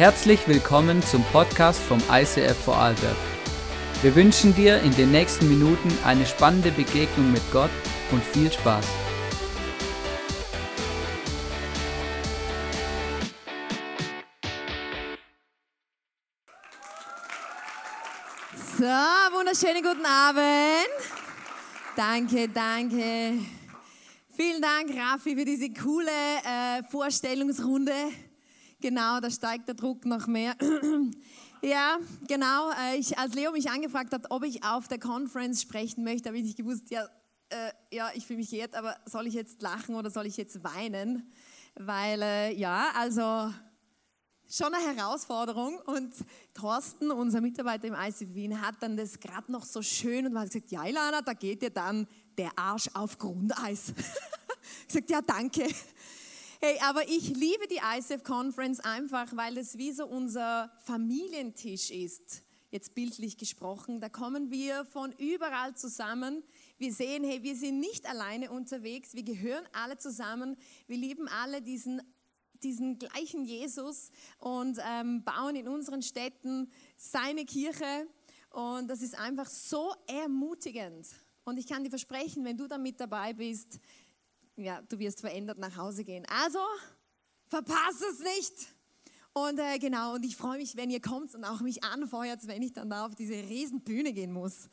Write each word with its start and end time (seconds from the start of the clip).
Herzlich 0.00 0.48
willkommen 0.48 1.02
zum 1.02 1.22
Podcast 1.24 1.78
vom 1.78 1.98
ICF 2.10 2.56
Vorarlberg. 2.64 3.16
Wir 4.00 4.14
wünschen 4.14 4.54
dir 4.54 4.80
in 4.80 4.96
den 4.96 5.10
nächsten 5.10 5.46
Minuten 5.46 5.92
eine 6.06 6.24
spannende 6.24 6.70
Begegnung 6.70 7.30
mit 7.30 7.42
Gott 7.52 7.68
und 8.10 8.24
viel 8.24 8.50
Spaß. 8.50 8.86
So, 18.78 18.84
wunderschönen 18.84 19.82
guten 19.82 20.06
Abend. 20.06 20.96
Danke, 21.94 22.48
danke. 22.48 23.38
Vielen 24.34 24.62
Dank, 24.62 24.98
Raffi, 24.98 25.36
für 25.36 25.44
diese 25.44 25.70
coole 25.74 26.08
äh, 26.08 26.82
Vorstellungsrunde. 26.90 28.29
Genau, 28.80 29.20
da 29.20 29.30
steigt 29.30 29.68
der 29.68 29.74
Druck 29.74 30.06
noch 30.06 30.26
mehr. 30.26 30.56
ja, 31.62 31.98
genau. 32.26 32.70
Äh, 32.70 32.96
ich, 32.96 33.18
als 33.18 33.34
Leo 33.34 33.52
mich 33.52 33.70
angefragt 33.70 34.12
hat, 34.12 34.30
ob 34.30 34.44
ich 34.44 34.64
auf 34.64 34.88
der 34.88 34.98
Conference 34.98 35.60
sprechen 35.60 36.02
möchte, 36.02 36.28
habe 36.28 36.38
ich 36.38 36.44
nicht 36.44 36.56
gewusst, 36.56 36.90
ja, 36.90 37.06
äh, 37.50 37.72
ja 37.92 38.10
ich 38.14 38.26
fühle 38.26 38.38
mich 38.38 38.50
geehrt, 38.50 38.74
aber 38.74 38.96
soll 39.04 39.26
ich 39.26 39.34
jetzt 39.34 39.60
lachen 39.60 39.94
oder 39.94 40.10
soll 40.10 40.26
ich 40.26 40.36
jetzt 40.38 40.64
weinen? 40.64 41.30
Weil, 41.74 42.22
äh, 42.22 42.54
ja, 42.54 42.90
also 42.96 43.52
schon 44.50 44.74
eine 44.74 44.96
Herausforderung. 44.96 45.78
Und 45.86 46.14
Thorsten, 46.54 47.10
unser 47.10 47.40
Mitarbeiter 47.40 47.86
im 47.86 47.94
ICF 47.94 48.34
Wien, 48.34 48.60
hat 48.60 48.76
dann 48.80 48.96
das 48.96 49.20
gerade 49.20 49.50
noch 49.52 49.64
so 49.64 49.82
schön 49.82 50.26
und 50.26 50.38
hat 50.38 50.50
gesagt, 50.50 50.70
ja 50.70 50.84
Ilana, 50.84 51.22
da 51.22 51.34
geht 51.34 51.62
dir 51.62 51.70
dann 51.70 52.06
der 52.36 52.50
Arsch 52.56 52.88
auf 52.94 53.18
Grundeis. 53.18 53.92
ich 54.82 54.86
gesagt, 54.88 55.10
ja 55.10 55.20
danke. 55.20 55.66
Hey, 56.62 56.78
aber 56.82 57.08
ich 57.08 57.30
liebe 57.30 57.66
die 57.68 57.80
ICF 57.82 58.22
Conference 58.22 58.80
einfach, 58.80 59.34
weil 59.34 59.56
es 59.56 59.78
wie 59.78 59.92
so 59.92 60.06
unser 60.06 60.70
Familientisch 60.84 61.90
ist. 61.90 62.42
Jetzt 62.70 62.94
bildlich 62.94 63.38
gesprochen, 63.38 63.98
da 63.98 64.10
kommen 64.10 64.50
wir 64.50 64.84
von 64.84 65.10
überall 65.12 65.74
zusammen. 65.74 66.42
Wir 66.76 66.92
sehen, 66.92 67.24
hey, 67.24 67.42
wir 67.42 67.56
sind 67.56 67.80
nicht 67.80 68.06
alleine 68.06 68.50
unterwegs, 68.50 69.14
wir 69.14 69.22
gehören 69.22 69.64
alle 69.72 69.96
zusammen. 69.96 70.58
Wir 70.86 70.98
lieben 70.98 71.28
alle 71.28 71.62
diesen 71.62 72.02
diesen 72.62 72.98
gleichen 72.98 73.46
Jesus 73.46 74.10
und 74.36 74.78
ähm, 74.86 75.24
bauen 75.24 75.56
in 75.56 75.66
unseren 75.66 76.02
Städten 76.02 76.70
seine 76.94 77.46
Kirche. 77.46 78.06
Und 78.50 78.88
das 78.88 79.00
ist 79.00 79.18
einfach 79.18 79.48
so 79.48 79.94
ermutigend. 80.06 81.08
Und 81.44 81.58
ich 81.58 81.66
kann 81.66 81.82
dir 81.82 81.90
versprechen, 81.90 82.44
wenn 82.44 82.56
du 82.56 82.66
da 82.66 82.78
mit 82.78 83.00
dabei 83.00 83.32
bist, 83.32 83.80
ja, 84.62 84.82
du 84.82 84.98
wirst 84.98 85.20
verändert 85.20 85.58
nach 85.58 85.76
Hause 85.76 86.04
gehen. 86.04 86.26
Also, 86.26 86.60
verpasse 87.46 88.04
es 88.12 88.20
nicht. 88.20 88.74
Und 89.32 89.58
äh, 89.58 89.78
genau, 89.78 90.14
und 90.14 90.24
ich 90.24 90.36
freue 90.36 90.58
mich, 90.58 90.76
wenn 90.76 90.90
ihr 90.90 91.00
kommt 91.00 91.34
und 91.34 91.44
auch 91.44 91.60
mich 91.60 91.84
anfeuert, 91.84 92.46
wenn 92.46 92.62
ich 92.62 92.72
dann 92.72 92.90
da 92.90 93.06
auf 93.06 93.14
diese 93.14 93.34
Riesenbühne 93.34 94.12
gehen 94.12 94.32
muss. 94.32 94.68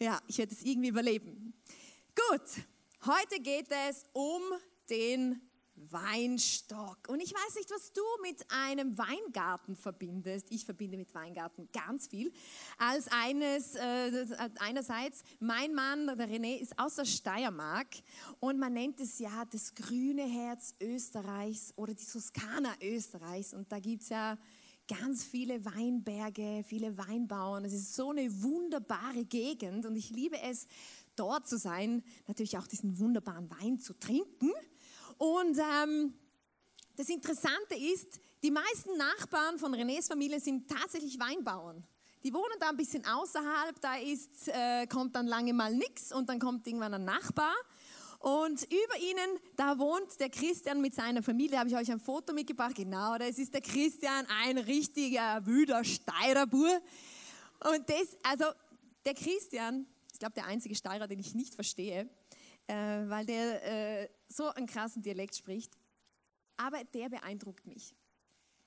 Ja, 0.00 0.20
ich 0.26 0.38
werde 0.38 0.54
es 0.54 0.62
irgendwie 0.62 0.88
überleben. 0.88 1.54
Gut, 2.30 2.42
heute 3.06 3.40
geht 3.40 3.68
es 3.88 4.04
um 4.12 4.42
den 4.90 5.40
Weinstock. 5.76 7.08
Und 7.08 7.20
ich 7.20 7.32
weiß 7.32 7.56
nicht, 7.56 7.70
was 7.70 7.92
du 7.92 8.02
mit 8.22 8.44
einem 8.50 8.96
Weingarten 8.96 9.76
verbindest. 9.76 10.46
Ich 10.50 10.64
verbinde 10.64 10.96
mit 10.96 11.14
Weingarten 11.14 11.68
ganz 11.72 12.08
viel. 12.08 12.32
Als 12.78 13.08
eines, 13.08 13.74
äh, 13.74 14.26
einerseits, 14.60 15.22
mein 15.40 15.74
Mann, 15.74 16.06
der 16.06 16.28
René, 16.28 16.58
ist 16.58 16.78
aus 16.78 16.96
der 16.96 17.04
Steiermark 17.04 17.88
und 18.40 18.58
man 18.58 18.72
nennt 18.72 19.00
es 19.00 19.18
ja 19.18 19.44
das 19.50 19.74
grüne 19.74 20.24
Herz 20.24 20.74
Österreichs 20.80 21.72
oder 21.76 21.94
die 21.94 22.06
Toskana 22.06 22.74
Österreichs. 22.80 23.52
Und 23.52 23.70
da 23.70 23.80
gibt 23.80 24.02
es 24.02 24.08
ja 24.10 24.38
ganz 24.86 25.24
viele 25.24 25.64
Weinberge, 25.64 26.62
viele 26.66 26.96
Weinbauern. 26.96 27.64
Es 27.64 27.72
ist 27.72 27.94
so 27.94 28.10
eine 28.10 28.42
wunderbare 28.42 29.24
Gegend 29.24 29.86
und 29.86 29.96
ich 29.96 30.10
liebe 30.10 30.40
es, 30.40 30.66
dort 31.16 31.48
zu 31.48 31.58
sein, 31.58 32.02
natürlich 32.26 32.58
auch 32.58 32.66
diesen 32.66 32.98
wunderbaren 32.98 33.48
Wein 33.50 33.78
zu 33.78 33.94
trinken. 33.94 34.50
Und 35.18 35.58
ähm, 35.58 36.14
das 36.96 37.08
Interessante 37.08 37.74
ist, 37.74 38.20
die 38.42 38.50
meisten 38.50 38.96
Nachbarn 38.96 39.58
von 39.58 39.74
Renés 39.74 40.06
Familie 40.06 40.38
sind 40.40 40.68
tatsächlich 40.68 41.18
Weinbauern. 41.18 41.82
Die 42.22 42.32
wohnen 42.32 42.56
da 42.58 42.70
ein 42.70 42.76
bisschen 42.76 43.04
außerhalb, 43.04 43.80
da 43.80 43.96
ist, 43.96 44.48
äh, 44.48 44.86
kommt 44.86 45.14
dann 45.14 45.26
lange 45.26 45.52
mal 45.52 45.74
nichts 45.74 46.12
und 46.12 46.28
dann 46.28 46.38
kommt 46.38 46.66
irgendwann 46.66 46.94
ein 46.94 47.04
Nachbar. 47.04 47.54
Und 48.18 48.62
über 48.64 48.98
ihnen, 48.98 49.38
da 49.56 49.78
wohnt 49.78 50.18
der 50.18 50.30
Christian 50.30 50.80
mit 50.80 50.94
seiner 50.94 51.22
Familie, 51.22 51.58
habe 51.58 51.68
ich 51.68 51.76
euch 51.76 51.92
ein 51.92 52.00
Foto 52.00 52.32
mitgebracht. 52.32 52.74
Genau, 52.74 53.18
das 53.18 53.38
ist 53.38 53.52
der 53.52 53.60
Christian, 53.60 54.26
ein 54.42 54.56
richtiger, 54.56 55.44
wüder 55.44 55.84
Steirerbur. 55.84 56.80
Und 57.60 57.90
das, 57.90 58.16
also 58.22 58.46
der 59.04 59.12
Christian, 59.12 59.86
ich 60.10 60.18
glaube 60.18 60.34
der 60.34 60.46
einzige 60.46 60.74
Steirer, 60.74 61.06
den 61.06 61.18
ich 61.18 61.34
nicht 61.34 61.54
verstehe, 61.54 62.08
äh, 62.66 62.74
weil 62.74 63.26
der 63.26 64.02
äh, 64.02 64.08
so 64.28 64.48
einen 64.48 64.66
krassen 64.66 65.02
Dialekt 65.02 65.36
spricht. 65.36 65.76
Aber 66.56 66.82
der 66.84 67.08
beeindruckt 67.08 67.66
mich. 67.66 67.94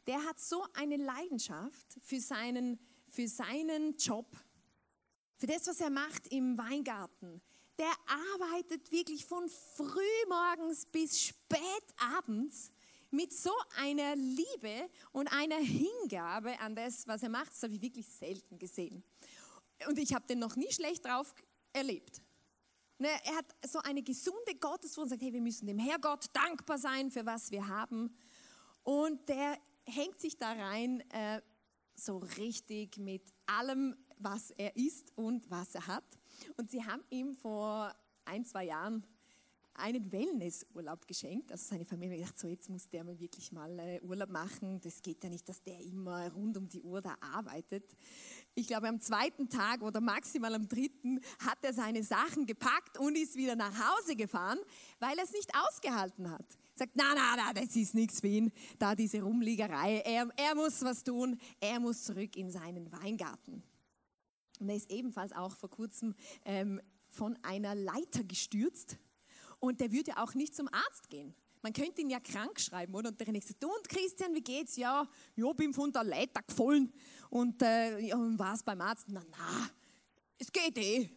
Der 0.05 0.23
hat 0.23 0.39
so 0.39 0.65
eine 0.73 0.97
Leidenschaft 0.97 1.97
für 2.01 2.19
seinen, 2.19 2.79
für 3.05 3.27
seinen 3.27 3.97
Job, 3.97 4.35
für 5.35 5.47
das, 5.47 5.67
was 5.67 5.81
er 5.81 5.89
macht 5.89 6.27
im 6.27 6.57
Weingarten. 6.57 7.41
Der 7.77 7.91
arbeitet 8.33 8.91
wirklich 8.91 9.25
von 9.25 9.47
frühmorgens 9.49 10.85
bis 10.85 11.21
spät 11.21 11.61
abends 12.15 12.71
mit 13.11 13.31
so 13.31 13.51
einer 13.77 14.15
Liebe 14.15 14.89
und 15.11 15.31
einer 15.31 15.59
Hingabe 15.59 16.59
an 16.59 16.75
das, 16.75 17.07
was 17.07 17.23
er 17.23 17.29
macht. 17.29 17.51
Das 17.51 17.63
habe 17.63 17.73
ich 17.73 17.81
wirklich 17.81 18.07
selten 18.07 18.57
gesehen. 18.57 19.03
Und 19.87 19.97
ich 19.99 20.13
habe 20.13 20.25
den 20.25 20.39
noch 20.39 20.55
nie 20.55 20.71
schlecht 20.71 21.05
drauf 21.05 21.33
erlebt. 21.73 22.21
Ne, 22.99 23.09
er 23.25 23.35
hat 23.35 23.55
so 23.67 23.79
eine 23.79 24.01
gesunde 24.01 24.55
Gottesfurcht 24.59 25.03
und 25.03 25.09
sagt, 25.09 25.21
hey, 25.21 25.33
wir 25.33 25.41
müssen 25.41 25.67
dem 25.67 25.77
Herrgott 25.77 26.25
dankbar 26.33 26.79
sein 26.79 27.11
für 27.11 27.25
was 27.25 27.51
wir 27.51 27.67
haben. 27.67 28.15
Und 28.81 29.29
der 29.29 29.59
hängt 29.85 30.19
sich 30.19 30.37
da 30.37 30.51
rein 30.51 31.01
äh, 31.11 31.41
so 31.95 32.17
richtig 32.17 32.97
mit 32.97 33.33
allem, 33.45 33.95
was 34.17 34.51
er 34.51 34.75
ist 34.75 35.15
und 35.15 35.49
was 35.49 35.75
er 35.75 35.85
hat. 35.85 36.17
Und 36.57 36.71
sie 36.71 36.83
haben 36.83 37.03
ihm 37.09 37.35
vor 37.35 37.93
ein, 38.25 38.45
zwei 38.45 38.65
Jahren 38.65 39.05
einen 39.77 40.11
Wellnessurlaub 40.11 41.07
geschenkt. 41.07 41.51
Also 41.51 41.65
seine 41.69 41.85
Familie 41.85 42.17
hat 42.17 42.25
gedacht, 42.25 42.39
so 42.39 42.47
jetzt 42.47 42.69
muss 42.69 42.89
der 42.89 43.03
mal 43.03 43.19
wirklich 43.19 43.51
mal 43.51 43.79
äh, 43.79 43.99
Urlaub 44.01 44.29
machen. 44.29 44.79
Das 44.81 45.01
geht 45.01 45.23
ja 45.23 45.29
nicht, 45.29 45.47
dass 45.47 45.61
der 45.61 45.79
immer 45.79 46.31
rund 46.33 46.57
um 46.57 46.67
die 46.67 46.81
Uhr 46.81 47.01
da 47.01 47.15
arbeitet. 47.21 47.95
Ich 48.55 48.67
glaube, 48.67 48.87
am 48.87 48.99
zweiten 48.99 49.49
Tag 49.49 49.81
oder 49.81 50.01
maximal 50.01 50.53
am 50.55 50.67
dritten 50.67 51.19
hat 51.39 51.59
er 51.61 51.73
seine 51.73 52.03
Sachen 52.03 52.45
gepackt 52.45 52.97
und 52.97 53.15
ist 53.15 53.35
wieder 53.35 53.55
nach 53.55 53.73
Hause 53.73 54.15
gefahren, 54.15 54.59
weil 54.99 55.17
er 55.17 55.23
es 55.23 55.31
nicht 55.31 55.51
ausgehalten 55.55 56.29
hat. 56.29 56.57
Sagt, 56.75 56.91
na, 56.95 57.13
na, 57.15 57.35
na, 57.37 57.53
das 57.53 57.75
ist 57.75 57.95
nichts 57.95 58.19
für 58.19 58.27
ihn, 58.27 58.51
da 58.77 58.95
diese 58.95 59.21
Rumliegerei. 59.21 60.01
Er, 60.05 60.29
er 60.37 60.55
muss 60.55 60.83
was 60.83 61.03
tun, 61.03 61.39
er 61.59 61.79
muss 61.79 62.03
zurück 62.03 62.35
in 62.35 62.51
seinen 62.51 62.91
Weingarten. 62.91 63.63
Und 64.59 64.69
er 64.69 64.75
ist 64.75 64.91
ebenfalls 64.91 65.33
auch 65.33 65.55
vor 65.55 65.69
kurzem 65.69 66.15
ähm, 66.45 66.81
von 67.09 67.37
einer 67.43 67.75
Leiter 67.75 68.23
gestürzt 68.23 68.97
und 69.59 69.79
der 69.81 69.91
würde 69.91 70.17
auch 70.17 70.33
nicht 70.33 70.55
zum 70.55 70.67
Arzt 70.67 71.09
gehen. 71.09 71.35
Man 71.61 71.73
könnte 71.73 72.01
ihn 72.01 72.09
ja 72.09 72.19
krank 72.19 72.59
schreiben, 72.59 72.93
oder? 72.93 73.09
Und 73.09 73.19
der 73.19 73.31
nächste 73.31 73.53
sagt, 73.53 73.65
und 73.65 73.89
Christian, 73.89 74.33
wie 74.33 74.41
geht's? 74.41 74.77
Ja, 74.77 75.07
ja, 75.35 75.53
bin 75.53 75.73
von 75.73 75.91
der 75.91 76.03
Leiter 76.03 76.41
gefallen. 76.41 76.93
Und, 77.29 77.61
äh, 77.61 78.13
und 78.13 78.37
was 78.37 78.63
beim 78.63 78.79
Arzt? 78.81 79.07
Na, 79.09 79.21
na, 79.29 79.69
es 80.37 80.51
geht 80.51 80.77
eh. 80.77 81.09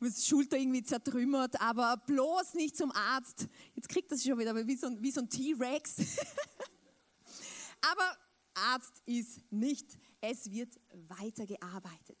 Die 0.00 0.10
Schulter 0.10 0.58
irgendwie 0.58 0.82
zertrümmert, 0.82 1.60
aber 1.60 1.96
bloß 1.96 2.54
nicht 2.54 2.76
zum 2.76 2.90
Arzt. 2.90 3.46
Jetzt 3.74 3.88
kriegt 3.88 4.10
das 4.10 4.24
schon 4.24 4.36
wieder 4.36 4.54
wie 4.66 4.74
so, 4.74 4.88
wie 5.00 5.12
so 5.12 5.20
ein 5.20 5.30
T-Rex. 5.30 5.96
aber 7.80 8.16
Arzt 8.54 9.00
ist 9.06 9.40
nicht. 9.52 9.96
Es 10.20 10.50
wird 10.50 10.74
weitergearbeitet. 11.08 12.18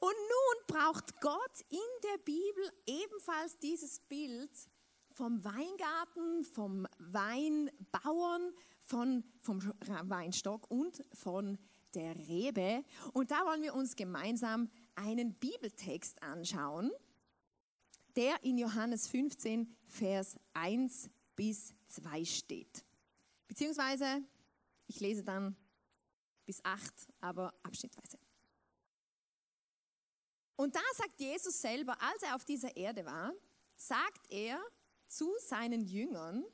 Und 0.00 0.14
nun 0.14 0.66
braucht 0.66 1.20
Gott 1.20 1.60
in 1.68 1.78
der 2.02 2.18
Bibel 2.24 2.72
ebenfalls 2.86 3.56
dieses 3.60 4.00
Bild 4.00 4.50
vom 5.22 5.44
Weingarten, 5.44 6.42
vom 6.42 6.84
Weinbauern, 6.98 8.52
von, 8.80 9.22
vom 9.38 9.62
Weinstock 9.78 10.68
und 10.68 11.04
von 11.12 11.60
der 11.94 12.16
Rebe. 12.16 12.84
Und 13.12 13.30
da 13.30 13.46
wollen 13.46 13.62
wir 13.62 13.72
uns 13.72 13.94
gemeinsam 13.94 14.68
einen 14.96 15.34
Bibeltext 15.34 16.20
anschauen, 16.24 16.90
der 18.16 18.42
in 18.42 18.58
Johannes 18.58 19.06
15, 19.06 19.72
Vers 19.86 20.40
1 20.54 21.08
bis 21.36 21.72
2 21.86 22.24
steht. 22.24 22.84
Beziehungsweise, 23.46 24.24
ich 24.88 24.98
lese 24.98 25.22
dann 25.22 25.54
bis 26.46 26.64
8, 26.64 26.92
aber 27.20 27.54
abschnittweise. 27.62 28.18
Und 30.56 30.74
da 30.74 30.82
sagt 30.96 31.20
Jesus 31.20 31.60
selber, 31.60 31.96
als 32.02 32.24
er 32.24 32.34
auf 32.34 32.44
dieser 32.44 32.76
Erde 32.76 33.06
war, 33.06 33.32
sagt 33.76 34.28
er 34.28 34.60
zu 35.12 35.30
seinen 35.38 35.84
Jüngern, 35.84 36.44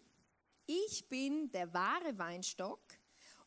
ich 0.66 1.08
bin 1.08 1.50
der 1.52 1.72
wahre 1.72 2.18
Weinstock 2.18 2.80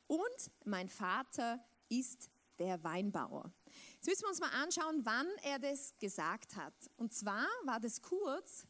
und 0.08 0.52
mein 0.64 0.88
Vater 0.88 1.64
ist 1.90 2.30
der 2.60 2.82
Weinbauer. 2.84 3.52
Jetzt 3.96 4.08
müssen 4.08 4.24
wir 4.24 4.30
uns 4.30 4.40
mal 4.40 4.62
anschauen, 4.64 5.02
wann 5.04 5.28
er 5.44 5.60
das 5.60 5.98
gesagt 6.00 6.56
hat. 6.56 6.74
Und 6.96 7.14
zwar 7.14 7.46
war 7.66 7.80
das 7.80 8.02
kurz, 8.02 8.66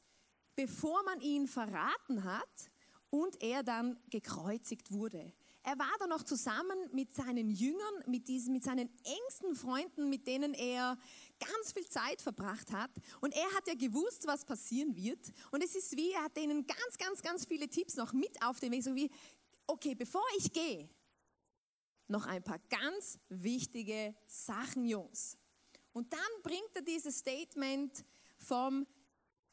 bevor 0.56 1.04
man 1.04 1.22
ihn 1.22 1.48
verraten 1.48 2.24
hat 2.24 2.72
und 3.12 3.42
er 3.44 3.62
dann 3.62 4.00
gekreuzigt 4.10 4.92
wurde. 4.92 5.34
Er 5.64 5.78
war 5.78 5.94
da 6.00 6.08
noch 6.08 6.24
zusammen 6.24 6.90
mit 6.92 7.14
seinen 7.14 7.52
Jüngern, 7.52 8.04
mit, 8.08 8.28
diesen, 8.28 8.54
mit 8.54 8.64
seinen 8.64 8.90
engsten 9.04 9.56
Freunden, 9.56 10.10
mit 10.10 10.26
denen 10.26 10.56
er 10.56 10.98
ganz 11.42 11.74
viel 11.74 11.88
Zeit 11.88 12.22
verbracht 12.22 12.72
hat. 12.72 12.92
Und 13.20 13.34
er 13.36 13.52
hat 13.54 13.68
ja 13.68 13.76
gewusst, 13.76 14.26
was 14.26 14.46
passieren 14.46 14.96
wird. 14.96 15.32
Und 15.52 15.64
es 15.64 15.76
ist 15.76 15.96
wie, 15.98 16.12
er 16.12 16.24
hat 16.24 16.38
denen 16.38 16.66
ganz, 16.66 16.98
ganz, 16.98 17.22
ganz 17.22 17.46
viele 17.46 17.68
Tipps 17.68 17.96
noch 17.96 18.14
mit 18.14 18.42
auf 18.44 18.60
den 18.60 18.72
Weg. 18.72 18.84
So 18.84 18.96
wie, 18.96 19.10
okay, 19.68 19.96
bevor 19.96 20.24
ich 20.38 20.52
gehe, 20.52 20.90
noch 22.08 22.26
ein 22.26 22.44
paar 22.44 22.60
ganz 22.70 23.18
wichtige 23.30 24.14
Sachen, 24.28 24.86
Jungs. 24.86 25.38
Und 25.94 26.14
dann 26.14 26.20
bringt 26.44 26.76
er 26.76 26.82
dieses 26.82 27.20
Statement 27.20 28.06
vom 28.38 28.86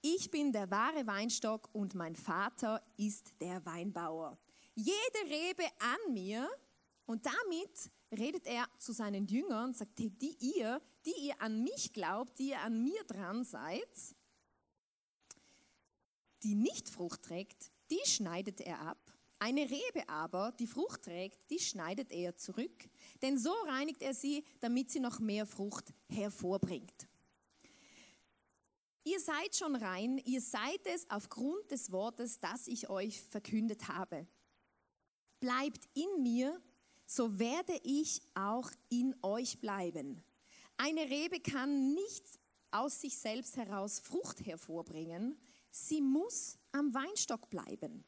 Ich 0.03 0.31
bin 0.31 0.53
der 0.53 0.71
wahre 0.71 1.07
Weinstock 1.07 1.69
und 1.73 1.95
mein 1.95 2.17
Vater 2.17 2.83
ist 2.97 3.33
der 3.41 3.65
Weinbauer. 3.65 4.39
Jede 4.75 5.25
Rebe 5.27 5.65
an 5.79 6.13
mir, 6.13 6.49
und 7.09 7.25
damit 7.25 7.91
redet 8.13 8.47
er 8.47 8.69
zu 8.79 8.93
seinen 8.93 9.27
Jüngern, 9.27 9.73
sagt, 9.73 9.99
die 9.99 10.37
ihr, 10.41 10.79
die 11.07 11.15
ihr 11.29 11.41
an 11.41 11.63
mich 11.63 11.95
glaubt, 11.95 12.39
die 12.39 12.51
ihr 12.51 12.61
an 12.61 12.85
mir 12.85 13.03
dran 13.05 13.45
seid, 13.45 14.15
die 16.43 16.55
nicht 16.55 16.91
Frucht 16.91 17.23
trägt, 17.23 17.73
die 17.91 18.05
schneidet 18.05 18.61
er 18.61 18.81
ab. 18.83 18.99
Eine 19.39 19.63
Rebe 19.63 20.07
aber, 20.07 20.53
die 20.53 20.67
Frucht 20.67 21.05
trägt, 21.05 21.51
die 21.51 21.59
schneidet 21.59 22.13
er 22.13 22.37
zurück, 22.37 22.91
denn 23.23 23.39
so 23.39 23.53
reinigt 23.67 24.03
er 24.03 24.13
sie, 24.13 24.45
damit 24.61 24.91
sie 24.91 25.01
noch 25.01 25.19
mehr 25.19 25.47
Frucht 25.47 25.95
hervorbringt. 26.11 27.09
Ihr 29.05 29.21
seid 29.21 29.57
schon 29.57 29.77
rein, 29.77 30.19
ihr 30.27 30.43
seid 30.43 30.87
es 30.87 31.09
aufgrund 31.09 31.71
des 31.71 31.91
Wortes, 31.91 32.39
das 32.39 32.67
ich 32.67 32.91
euch 32.91 33.23
verkündet 33.23 33.89
habe. 33.89 34.29
Bleibt 35.41 35.89
in 35.95 36.23
mir, 36.23 36.61
so 37.09 37.39
werde 37.39 37.81
ich 37.85 38.21
auch 38.35 38.71
in 38.91 39.17
euch 39.23 39.59
bleiben. 39.61 40.23
Eine 40.77 41.09
Rebe 41.09 41.41
kann 41.41 41.95
nicht 41.95 42.25
aus 42.71 43.01
sich 43.01 43.17
selbst 43.17 43.57
heraus 43.57 43.99
Frucht 43.99 44.45
hervorbringen, 44.45 45.41
sie 45.71 46.03
muss 46.03 46.59
am 46.71 46.93
Weinstock 46.93 47.49
bleiben. 47.49 48.05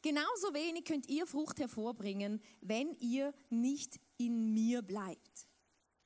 Genauso 0.00 0.54
wenig 0.54 0.84
könnt 0.84 1.08
ihr 1.08 1.26
Frucht 1.26 1.60
hervorbringen, 1.60 2.40
wenn 2.62 2.94
ihr 3.00 3.34
nicht 3.50 4.00
in 4.16 4.54
mir 4.54 4.80
bleibt. 4.80 5.46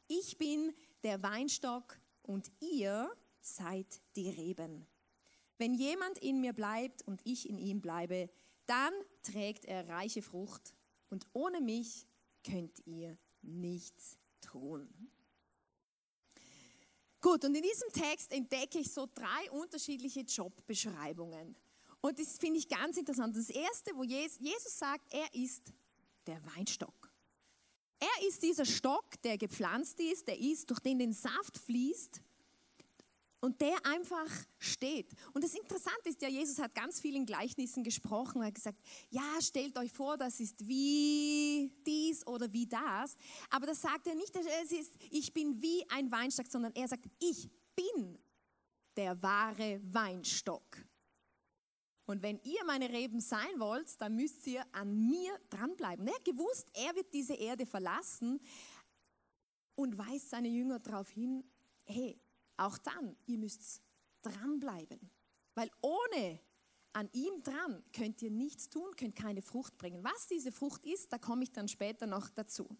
Ich 0.09 0.37
bin 0.37 0.75
der 1.05 1.23
Weinstock 1.23 2.01
und 2.23 2.51
ihr 2.59 3.09
seid 3.41 4.01
die 4.17 4.31
Reben. 4.31 4.85
Wenn 5.59 5.75
jemand 5.75 6.19
in 6.19 6.41
mir 6.41 6.55
bleibt 6.55 7.03
und 7.07 7.21
ich 7.25 7.49
in 7.49 7.59
ihm 7.59 7.81
bleibe, 7.81 8.31
dann 8.67 8.93
trägt 9.23 9.65
er 9.65 9.89
reiche 9.89 10.23
Frucht 10.23 10.75
und 11.11 11.27
ohne 11.33 11.61
mich 11.61 12.07
könnt 12.45 12.87
ihr 12.87 13.19
nichts 13.43 14.19
tun. 14.41 14.89
Gut, 17.21 17.45
und 17.45 17.55
in 17.55 17.63
diesem 17.63 17.93
Text 17.93 18.33
entdecke 18.33 18.79
ich 18.79 18.91
so 18.91 19.07
drei 19.15 19.51
unterschiedliche 19.51 20.21
Jobbeschreibungen. 20.21 21.55
Und 22.01 22.19
das 22.19 22.39
finde 22.39 22.59
ich 22.59 22.69
ganz 22.69 22.97
interessant. 22.97 23.37
Das 23.37 23.51
erste, 23.51 23.95
wo 23.95 24.05
Jesus 24.05 24.79
sagt, 24.79 25.13
er 25.13 25.35
ist 25.35 25.73
der 26.27 26.41
Weinstock. 26.57 27.13
Er 27.99 28.27
ist 28.27 28.43
dieser 28.43 28.65
Stock, 28.65 29.21
der 29.23 29.37
gepflanzt 29.37 30.01
ist, 30.01 30.27
der 30.27 30.39
ist, 30.39 30.71
durch 30.71 30.81
den 30.81 30.99
den 30.99 31.13
Saft 31.13 31.59
fließt 31.59 32.23
und 33.41 33.61
der 33.61 33.75
einfach 33.87 34.29
steht. 34.59 35.13
Und 35.33 35.43
das 35.43 35.55
Interessante 35.55 36.11
ist 36.11 36.21
ja, 36.21 36.29
Jesus 36.29 36.59
hat 36.59 36.75
ganz 36.75 37.01
viel 37.01 37.17
in 37.17 37.25
Gleichnissen 37.25 37.83
gesprochen. 37.83 38.43
Er 38.43 38.49
hat 38.49 38.55
gesagt, 38.55 38.79
ja, 39.09 39.41
stellt 39.41 39.77
euch 39.79 39.91
vor, 39.91 40.17
das 40.17 40.41
ist 40.41 40.67
wie 40.67 41.73
dies 41.87 42.27
oder 42.27 42.53
wie 42.53 42.67
das. 42.67 43.17
Aber 43.49 43.67
das 43.67 43.81
sagt 43.81 44.07
er 44.07 44.15
nicht, 44.15 44.37
es 44.37 44.73
ist, 44.73 44.95
ich 45.11 45.33
bin 45.33 45.61
wie 45.61 45.89
ein 45.91 46.11
Weinstock, 46.13 46.47
sondern 46.49 46.75
er 46.75 46.89
sagt, 46.89 47.07
ich 47.19 47.49
bin 47.75 48.19
der 48.97 49.21
wahre 49.23 49.81
Weinstock. 49.85 50.77
Und 52.05 52.23
wenn 52.23 52.41
ihr 52.43 52.65
meine 52.67 52.91
Reben 52.91 53.21
sein 53.21 53.59
wollt, 53.59 54.01
dann 54.01 54.17
müsst 54.17 54.47
ihr 54.49 54.65
an 54.73 55.07
mir 55.07 55.33
dranbleiben. 55.49 56.07
Er 56.09 56.15
hat 56.15 56.25
gewusst, 56.25 56.67
er 56.75 56.95
wird 56.97 57.15
diese 57.15 57.35
Erde 57.35 57.65
verlassen 57.65 58.41
und 59.77 59.97
weist 59.97 60.29
seine 60.29 60.49
Jünger 60.49 60.81
darauf 60.81 61.09
hin, 61.09 61.45
hey, 61.85 62.21
auch 62.61 62.79
dann, 62.79 63.17
ihr 63.27 63.39
müsst 63.39 63.83
dranbleiben. 64.23 65.11
Weil 65.55 65.71
ohne 65.81 66.41
an 66.93 67.09
ihm 67.13 67.43
dran 67.43 67.83
könnt 67.93 68.21
ihr 68.23 68.31
nichts 68.31 68.69
tun, 68.69 68.95
könnt 68.97 69.17
keine 69.17 69.43
Frucht 69.43 69.79
bringen. 69.79 70.05
Was 70.05 70.29
diese 70.29 70.53
Frucht 70.53 70.85
ist, 70.87 71.13
da 71.13 71.19
komme 71.19 71.45
ich 71.45 71.53
dann 71.53 71.69
später 71.69 72.07
noch 72.07 72.29
dazu. 72.31 72.77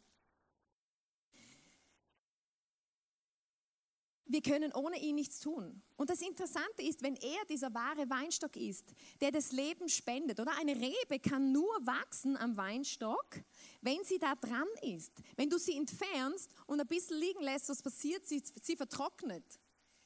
wir 4.31 4.43
können 4.43 4.73
ohne 4.73 4.97
ihn 5.01 5.17
nichts 5.17 5.41
tun. 5.41 5.83
Und 5.97 6.09
das 6.09 6.23
Interessante 6.23 6.83
ist, 6.83 7.03
wenn 7.03 7.17
er 7.17 7.45
dieser 7.49 7.75
wahre 7.75 8.09
Weinstock 8.09 8.55
ist, 8.57 8.95
der 9.21 9.33
das 9.33 9.51
Leben 9.51 9.89
spendet, 9.89 10.39
oder 10.39 10.53
eine 10.57 10.77
Rebe 10.77 11.19
kann 11.19 11.51
nur 11.51 11.75
wachsen 11.85 12.37
am 12.37 12.57
Weinstock, 12.57 13.43
wenn 13.81 14.03
sie 14.05 14.19
da 14.19 14.37
dran 14.37 14.69
ist. 14.83 15.13
Wenn 15.37 15.51
du 15.51 15.59
sie 15.59 15.77
entfernst 15.77 16.55
und 16.67 16.81
ein 16.81 16.87
bisschen 16.87 17.19
liegen 17.19 17.43
lässt, 17.43 17.69
was 17.69 17.83
passiert? 17.83 18.25
Sie, 18.25 18.41
sie 18.63 18.77
vertrocknet. 18.77 19.45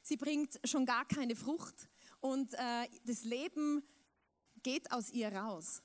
Sie 0.04 0.18
bringt 0.18 0.60
schon 0.64 0.84
gar 0.84 1.06
keine 1.06 1.34
Frucht 1.34 1.88
und 2.20 2.52
äh, 2.52 2.88
das 3.06 3.24
Leben 3.24 3.82
geht 4.62 4.92
aus 4.92 5.08
ihr 5.10 5.32
raus. 5.32 5.82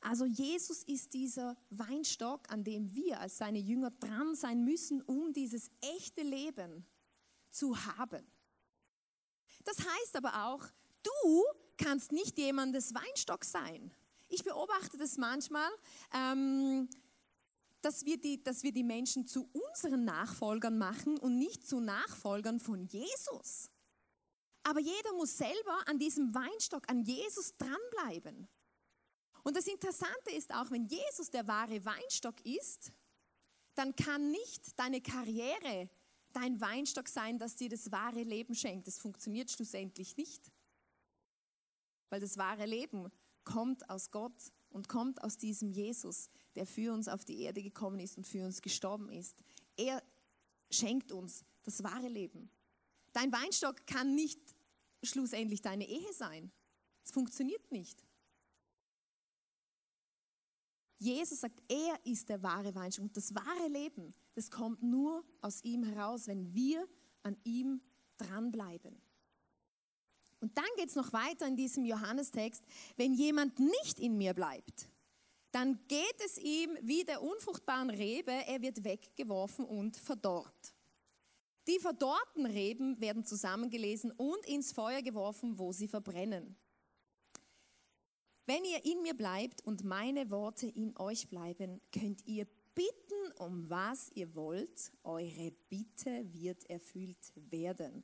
Also 0.00 0.26
Jesus 0.26 0.82
ist 0.82 1.14
dieser 1.14 1.56
Weinstock, 1.70 2.42
an 2.50 2.62
dem 2.62 2.94
wir 2.94 3.20
als 3.20 3.38
seine 3.38 3.58
Jünger 3.58 3.90
dran 3.90 4.34
sein 4.34 4.64
müssen, 4.64 5.00
um 5.00 5.32
dieses 5.32 5.70
echte 5.80 6.20
Leben 6.20 6.84
zu 7.50 7.74
haben. 7.86 8.30
Das 9.64 9.78
heißt 9.78 10.16
aber 10.16 10.44
auch, 10.44 10.62
du 11.02 11.44
kannst 11.78 12.12
nicht 12.12 12.36
jemandes 12.36 12.94
Weinstock 12.94 13.46
sein. 13.46 13.94
Ich 14.28 14.44
beobachte 14.44 14.98
das 14.98 15.16
manchmal, 15.16 15.70
ähm, 16.12 16.90
dass, 17.82 18.04
wir 18.04 18.18
die, 18.18 18.42
dass 18.42 18.62
wir 18.62 18.72
die 18.72 18.84
Menschen 18.84 19.26
zu 19.26 19.50
unseren 19.52 20.04
Nachfolgern 20.04 20.78
machen 20.78 21.18
und 21.18 21.36
nicht 21.36 21.66
zu 21.66 21.80
Nachfolgern 21.80 22.60
von 22.60 22.86
Jesus. 22.86 23.70
Aber 24.62 24.80
jeder 24.80 25.12
muss 25.14 25.36
selber 25.36 25.82
an 25.86 25.98
diesem 25.98 26.34
Weinstock, 26.34 26.88
an 26.88 27.02
Jesus 27.02 27.56
dranbleiben. 27.56 28.48
Und 29.42 29.56
das 29.56 29.66
Interessante 29.66 30.30
ist 30.30 30.54
auch, 30.54 30.70
wenn 30.70 30.86
Jesus 30.86 31.30
der 31.30 31.46
wahre 31.48 31.84
Weinstock 31.84 32.44
ist, 32.46 32.92
dann 33.74 33.96
kann 33.96 34.30
nicht 34.30 34.78
deine 34.78 35.00
Karriere 35.00 35.90
dein 36.32 36.60
Weinstock 36.60 37.08
sein, 37.08 37.38
das 37.38 37.56
dir 37.56 37.68
das 37.68 37.90
wahre 37.92 38.22
Leben 38.22 38.54
schenkt. 38.54 38.86
Das 38.86 38.98
funktioniert 38.98 39.50
schlussendlich 39.50 40.16
nicht. 40.16 40.50
Weil 42.08 42.20
das 42.20 42.36
wahre 42.36 42.66
Leben 42.66 43.10
kommt 43.44 43.88
aus 43.88 44.10
Gott 44.10 44.52
und 44.72 44.88
kommt 44.88 45.22
aus 45.22 45.36
diesem 45.36 45.70
Jesus, 45.70 46.30
der 46.54 46.66
für 46.66 46.92
uns 46.92 47.08
auf 47.08 47.24
die 47.24 47.40
Erde 47.40 47.62
gekommen 47.62 48.00
ist 48.00 48.16
und 48.16 48.26
für 48.26 48.44
uns 48.44 48.62
gestorben 48.62 49.08
ist. 49.10 49.42
Er 49.76 50.02
schenkt 50.70 51.12
uns 51.12 51.44
das 51.62 51.82
wahre 51.82 52.08
Leben. 52.08 52.50
Dein 53.12 53.32
Weinstock 53.32 53.86
kann 53.86 54.14
nicht 54.14 54.40
schlussendlich 55.02 55.60
deine 55.60 55.86
Ehe 55.86 56.12
sein. 56.12 56.50
Es 57.04 57.10
funktioniert 57.10 57.70
nicht. 57.70 58.04
Jesus 60.98 61.40
sagt, 61.40 61.60
er 61.68 61.98
ist 62.04 62.28
der 62.28 62.42
wahre 62.42 62.74
Weinstock. 62.74 63.06
Und 63.06 63.16
das 63.16 63.34
wahre 63.34 63.68
Leben, 63.68 64.14
das 64.34 64.50
kommt 64.50 64.82
nur 64.82 65.24
aus 65.40 65.62
ihm 65.64 65.82
heraus, 65.82 66.28
wenn 66.28 66.54
wir 66.54 66.88
an 67.22 67.36
ihm 67.44 67.80
dranbleiben. 68.18 69.00
Und 70.42 70.58
dann 70.58 70.66
geht 70.76 70.88
es 70.88 70.96
noch 70.96 71.12
weiter 71.12 71.46
in 71.46 71.56
diesem 71.56 71.84
Johannestext, 71.84 72.64
wenn 72.96 73.14
jemand 73.14 73.60
nicht 73.60 74.00
in 74.00 74.18
mir 74.18 74.34
bleibt, 74.34 74.88
dann 75.52 75.78
geht 75.86 76.16
es 76.24 76.36
ihm 76.36 76.76
wie 76.82 77.04
der 77.04 77.22
unfruchtbaren 77.22 77.90
Rebe, 77.90 78.32
er 78.32 78.60
wird 78.60 78.82
weggeworfen 78.82 79.64
und 79.64 79.96
verdorrt. 79.96 80.74
Die 81.68 81.78
verdorrten 81.78 82.44
Reben 82.44 83.00
werden 83.00 83.24
zusammengelesen 83.24 84.10
und 84.12 84.44
ins 84.46 84.72
Feuer 84.72 85.00
geworfen, 85.00 85.60
wo 85.60 85.70
sie 85.70 85.86
verbrennen. 85.86 86.56
Wenn 88.46 88.64
ihr 88.64 88.84
in 88.84 89.02
mir 89.02 89.14
bleibt 89.14 89.64
und 89.64 89.84
meine 89.84 90.28
Worte 90.32 90.66
in 90.66 90.96
euch 90.96 91.28
bleiben, 91.28 91.80
könnt 91.92 92.26
ihr 92.26 92.48
bitten, 92.74 93.32
um 93.38 93.70
was 93.70 94.10
ihr 94.14 94.34
wollt. 94.34 94.90
Eure 95.04 95.52
Bitte 95.68 96.24
wird 96.32 96.68
erfüllt 96.68 97.32
werden. 97.36 98.02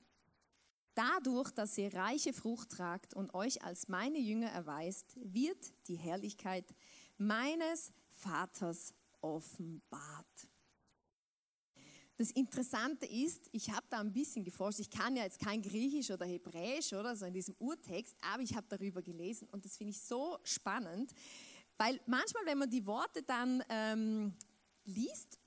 Dadurch, 0.99 1.53
dass 1.53 1.79
ihr 1.79 1.95
reiche 1.95 2.33
Frucht 2.33 2.71
tragt 2.71 3.15
und 3.15 3.33
euch 3.33 3.63
als 3.63 3.87
meine 3.87 4.19
Jünger 4.19 4.49
erweist, 4.49 5.17
wird 5.23 5.73
die 5.87 5.95
Herrlichkeit 5.95 6.75
meines 7.19 7.93
Vaters 8.11 8.93
offenbart. 9.21 10.49
Das 12.17 12.33
Interessante 12.33 13.07
ist, 13.07 13.49
ich 13.53 13.71
habe 13.71 13.87
da 13.89 14.01
ein 14.01 14.13
bisschen 14.13 14.43
geforscht. 14.43 14.81
Ich 14.81 14.91
kann 14.91 15.15
ja 15.15 15.23
jetzt 15.23 15.39
kein 15.39 15.63
Griechisch 15.63 16.11
oder 16.11 16.27
Hebräisch 16.27 16.93
oder 16.93 17.15
so 17.15 17.27
in 17.27 17.33
diesem 17.35 17.55
Urtext, 17.61 18.17
aber 18.21 18.43
ich 18.43 18.57
habe 18.57 18.67
darüber 18.69 19.01
gelesen 19.01 19.49
und 19.53 19.65
das 19.65 19.77
finde 19.77 19.93
ich 19.93 20.01
so 20.01 20.37
spannend, 20.43 21.13
weil 21.77 22.01
manchmal, 22.07 22.45
wenn 22.45 22.59
man 22.59 22.71
die 22.71 22.85
Worte 22.85 23.23
dann 23.23 23.63
ähm, 23.69 24.35
liest 24.85 25.39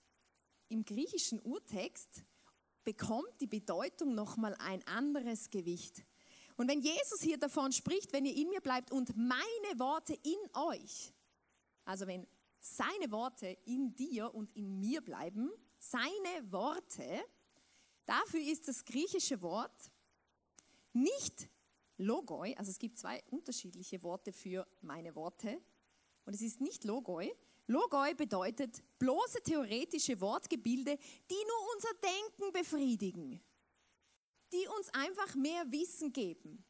im 0.69 0.85
griechischen 0.85 1.41
Urtext, 1.41 2.23
bekommt 2.83 3.39
die 3.39 3.47
Bedeutung 3.47 4.15
nochmal 4.15 4.55
ein 4.59 4.85
anderes 4.87 5.49
Gewicht. 5.49 6.03
Und 6.57 6.67
wenn 6.67 6.81
Jesus 6.81 7.21
hier 7.21 7.37
davon 7.37 7.71
spricht, 7.71 8.13
wenn 8.13 8.25
ihr 8.25 8.35
in 8.35 8.49
mir 8.49 8.61
bleibt 8.61 8.91
und 8.91 9.15
meine 9.15 9.79
Worte 9.79 10.13
in 10.13 10.37
euch, 10.53 11.13
also 11.85 12.07
wenn 12.07 12.27
seine 12.59 13.11
Worte 13.11 13.57
in 13.65 13.95
dir 13.95 14.33
und 14.33 14.55
in 14.55 14.79
mir 14.79 15.01
bleiben, 15.01 15.49
seine 15.79 16.51
Worte, 16.51 17.23
dafür 18.05 18.41
ist 18.41 18.67
das 18.67 18.85
griechische 18.85 19.41
Wort 19.41 19.91
nicht 20.93 21.49
Logoi, 21.97 22.55
also 22.57 22.71
es 22.71 22.79
gibt 22.79 22.97
zwei 22.97 23.23
unterschiedliche 23.29 24.03
Worte 24.03 24.33
für 24.33 24.67
meine 24.81 25.15
Worte, 25.15 25.61
und 26.25 26.35
es 26.35 26.41
ist 26.41 26.61
nicht 26.61 26.83
Logoi. 26.83 27.31
Logoi 27.71 28.13
bedeutet 28.13 28.83
bloße 28.99 29.41
theoretische 29.43 30.19
Wortgebilde, 30.19 30.97
die 31.29 31.45
nur 31.47 31.73
unser 31.75 31.89
Denken 31.95 32.51
befriedigen, 32.51 33.41
die 34.51 34.67
uns 34.77 34.89
einfach 34.93 35.33
mehr 35.35 35.71
Wissen 35.71 36.11
geben. 36.11 36.63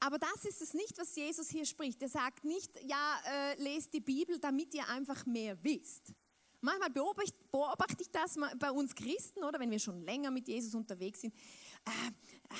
Aber 0.00 0.18
das 0.18 0.44
ist 0.44 0.62
es 0.62 0.74
nicht, 0.74 0.96
was 0.98 1.14
Jesus 1.14 1.48
hier 1.50 1.66
spricht. 1.66 2.00
Er 2.02 2.08
sagt 2.08 2.44
nicht, 2.44 2.70
ja, 2.84 3.20
äh, 3.26 3.62
lest 3.62 3.92
die 3.92 4.00
Bibel, 4.00 4.38
damit 4.38 4.72
ihr 4.74 4.88
einfach 4.88 5.26
mehr 5.26 5.62
wisst. 5.62 6.14
Manchmal 6.60 6.90
beobachte, 6.90 7.34
beobachte 7.52 8.02
ich 8.02 8.10
das 8.10 8.36
bei 8.58 8.70
uns 8.70 8.94
Christen, 8.94 9.44
oder 9.44 9.60
wenn 9.60 9.70
wir 9.70 9.78
schon 9.78 10.00
länger 10.02 10.30
mit 10.30 10.48
Jesus 10.48 10.74
unterwegs 10.74 11.20
sind. 11.20 11.34
Äh, 11.34 11.90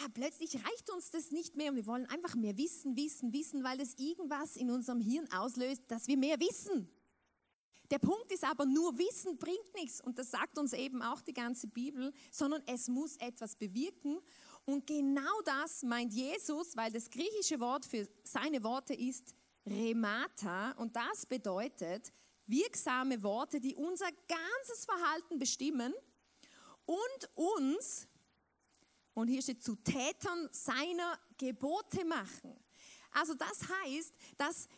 äh, 0.04 0.08
plötzlich 0.14 0.54
reicht 0.54 0.90
uns 0.90 1.10
das 1.10 1.30
nicht 1.30 1.56
mehr 1.56 1.70
und 1.70 1.76
wir 1.76 1.86
wollen 1.86 2.06
einfach 2.06 2.34
mehr 2.34 2.56
wissen, 2.56 2.96
wissen, 2.96 3.32
wissen, 3.32 3.64
weil 3.64 3.78
das 3.78 3.94
irgendwas 3.94 4.56
in 4.56 4.70
unserem 4.70 5.00
Hirn 5.00 5.30
auslöst, 5.32 5.82
dass 5.88 6.06
wir 6.06 6.16
mehr 6.16 6.38
wissen. 6.38 6.88
Der 7.90 7.98
Punkt 7.98 8.30
ist 8.32 8.44
aber, 8.44 8.66
nur 8.66 8.98
Wissen 8.98 9.38
bringt 9.38 9.74
nichts 9.74 10.00
und 10.00 10.18
das 10.18 10.30
sagt 10.30 10.58
uns 10.58 10.72
eben 10.74 11.00
auch 11.00 11.22
die 11.22 11.32
ganze 11.32 11.66
Bibel, 11.66 12.12
sondern 12.30 12.62
es 12.66 12.88
muss 12.88 13.16
etwas 13.16 13.56
bewirken. 13.56 14.18
Und 14.66 14.86
genau 14.86 15.40
das 15.44 15.82
meint 15.82 16.12
Jesus, 16.12 16.76
weil 16.76 16.92
das 16.92 17.08
griechische 17.08 17.58
Wort 17.60 17.86
für 17.86 18.06
seine 18.24 18.62
Worte 18.62 18.92
ist 18.92 19.34
Remata 19.64 20.72
und 20.72 20.94
das 20.94 21.24
bedeutet, 21.24 22.12
wirksame 22.46 23.22
Worte, 23.22 23.60
die 23.60 23.74
unser 23.74 24.08
ganzes 24.26 24.84
Verhalten 24.84 25.38
bestimmen 25.38 25.94
und 26.84 27.30
uns, 27.34 28.06
und 29.14 29.28
hier 29.28 29.42
steht, 29.42 29.62
zu 29.62 29.76
Tätern 29.76 30.48
seiner 30.52 31.18
Gebote 31.36 32.04
machen. 32.04 32.58
Also 33.12 33.34
das 33.34 33.62
heißt, 33.68 34.12
dass 34.36 34.68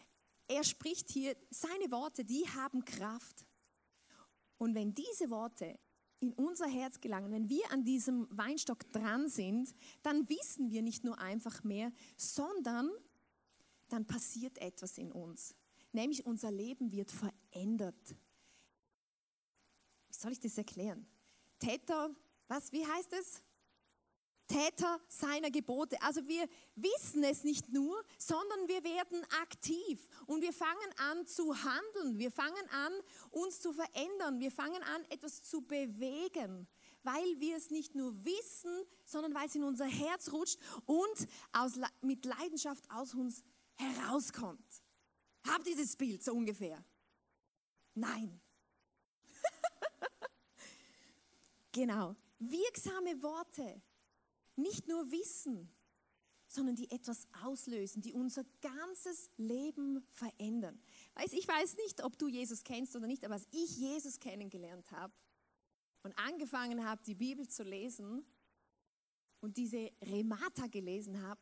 er 0.50 0.64
spricht 0.64 1.10
hier, 1.10 1.36
seine 1.50 1.90
Worte, 1.90 2.24
die 2.24 2.46
haben 2.48 2.84
Kraft. 2.84 3.46
Und 4.58 4.74
wenn 4.74 4.94
diese 4.94 5.30
Worte 5.30 5.78
in 6.18 6.32
unser 6.34 6.66
Herz 6.66 7.00
gelangen, 7.00 7.32
wenn 7.32 7.48
wir 7.48 7.70
an 7.72 7.84
diesem 7.84 8.26
Weinstock 8.30 8.90
dran 8.92 9.28
sind, 9.28 9.74
dann 10.02 10.28
wissen 10.28 10.70
wir 10.70 10.82
nicht 10.82 11.04
nur 11.04 11.18
einfach 11.18 11.64
mehr, 11.64 11.92
sondern 12.16 12.90
dann 13.88 14.06
passiert 14.06 14.58
etwas 14.58 14.98
in 14.98 15.10
uns 15.10 15.54
nämlich 15.92 16.26
unser 16.26 16.50
Leben 16.50 16.92
wird 16.92 17.10
verändert. 17.10 18.16
Wie 20.08 20.14
soll 20.14 20.32
ich 20.32 20.40
das 20.40 20.58
erklären? 20.58 21.06
Täter, 21.58 22.14
was, 22.48 22.72
wie 22.72 22.86
heißt 22.86 23.12
es? 23.12 23.42
Täter 24.50 25.00
seiner 25.08 25.50
Gebote. 25.50 26.00
Also 26.02 26.26
wir 26.26 26.48
wissen 26.74 27.22
es 27.22 27.44
nicht 27.44 27.72
nur, 27.72 28.02
sondern 28.18 28.66
wir 28.66 28.82
werden 28.82 29.24
aktiv 29.40 30.08
und 30.26 30.42
wir 30.42 30.52
fangen 30.52 30.92
an 30.96 31.26
zu 31.26 31.54
handeln. 31.54 32.18
Wir 32.18 32.32
fangen 32.32 32.68
an, 32.70 32.92
uns 33.30 33.60
zu 33.60 33.72
verändern. 33.72 34.40
Wir 34.40 34.50
fangen 34.50 34.82
an, 34.82 35.04
etwas 35.08 35.44
zu 35.44 35.62
bewegen, 35.62 36.66
weil 37.04 37.38
wir 37.38 37.56
es 37.56 37.70
nicht 37.70 37.94
nur 37.94 38.12
wissen, 38.24 38.84
sondern 39.04 39.34
weil 39.34 39.46
es 39.46 39.54
in 39.54 39.62
unser 39.62 39.86
Herz 39.86 40.32
rutscht 40.32 40.58
und 40.84 41.28
aus, 41.52 41.78
mit 42.00 42.24
Leidenschaft 42.24 42.90
aus 42.90 43.14
uns 43.14 43.44
herauskommt. 43.76 44.82
Habt 45.46 45.66
dieses 45.66 45.96
Bild 45.96 46.24
so 46.24 46.32
ungefähr? 46.32 46.84
Nein. 47.94 48.40
genau. 51.72 52.16
Wirksame 52.40 53.22
Worte. 53.22 53.80
Nicht 54.56 54.88
nur 54.88 55.10
Wissen, 55.10 55.70
sondern 56.46 56.74
die 56.74 56.90
etwas 56.90 57.28
auslösen, 57.44 58.02
die 58.02 58.12
unser 58.12 58.44
ganzes 58.60 59.30
Leben 59.36 60.04
verändern. 60.10 60.82
Weiß, 61.14 61.32
ich 61.32 61.46
weiß 61.46 61.76
nicht, 61.76 62.02
ob 62.02 62.18
du 62.18 62.26
Jesus 62.26 62.64
kennst 62.64 62.96
oder 62.96 63.06
nicht, 63.06 63.24
aber 63.24 63.34
als 63.34 63.46
ich 63.52 63.78
Jesus 63.78 64.18
kennengelernt 64.18 64.90
habe 64.90 65.14
und 66.02 66.18
angefangen 66.18 66.84
habe, 66.84 67.02
die 67.04 67.14
Bibel 67.14 67.46
zu 67.46 67.62
lesen 67.62 68.24
und 69.40 69.56
diese 69.56 69.92
Remata 70.02 70.66
gelesen 70.66 71.22
habe, 71.22 71.40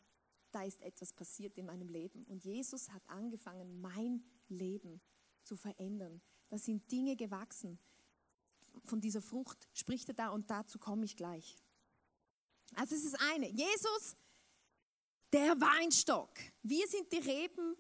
da 0.50 0.62
ist 0.64 0.80
etwas 0.82 1.12
passiert 1.12 1.56
in 1.56 1.66
meinem 1.66 1.88
Leben. 1.88 2.24
Und 2.24 2.44
Jesus 2.44 2.90
hat 2.90 3.02
angefangen, 3.08 3.80
mein 3.80 4.22
Leben 4.48 5.00
zu 5.42 5.56
verändern. 5.56 6.20
Da 6.48 6.58
sind 6.58 6.90
Dinge 6.90 7.16
gewachsen. 7.16 7.78
Von 8.84 9.00
dieser 9.00 9.22
Frucht 9.22 9.68
spricht 9.72 10.08
er 10.08 10.14
da 10.14 10.28
und 10.28 10.50
dazu 10.50 10.78
komme 10.78 11.04
ich 11.04 11.16
gleich. 11.16 11.56
Also 12.74 12.94
es 12.94 13.04
ist 13.04 13.20
eine. 13.20 13.48
Jesus, 13.48 14.16
der 15.32 15.60
Weinstock. 15.60 16.30
Wir 16.62 16.86
sind 16.88 17.12
die 17.12 17.18
Reben 17.18 17.76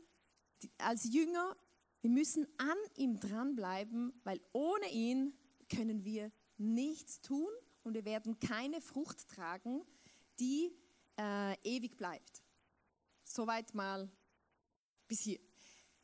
als 0.78 1.04
Jünger. 1.04 1.56
Wir 2.00 2.10
müssen 2.10 2.46
an 2.58 2.76
ihm 2.96 3.18
dranbleiben, 3.18 4.20
weil 4.24 4.40
ohne 4.52 4.90
ihn 4.90 5.36
können 5.68 6.04
wir 6.04 6.30
nichts 6.56 7.20
tun 7.20 7.50
und 7.82 7.94
wir 7.94 8.04
werden 8.04 8.38
keine 8.38 8.80
Frucht 8.80 9.28
tragen, 9.28 9.84
die 10.38 10.72
äh, 11.18 11.56
ewig 11.62 11.96
bleibt. 11.96 12.42
Soweit 13.24 13.74
mal 13.74 14.10
bis 15.06 15.20
hier. 15.22 15.40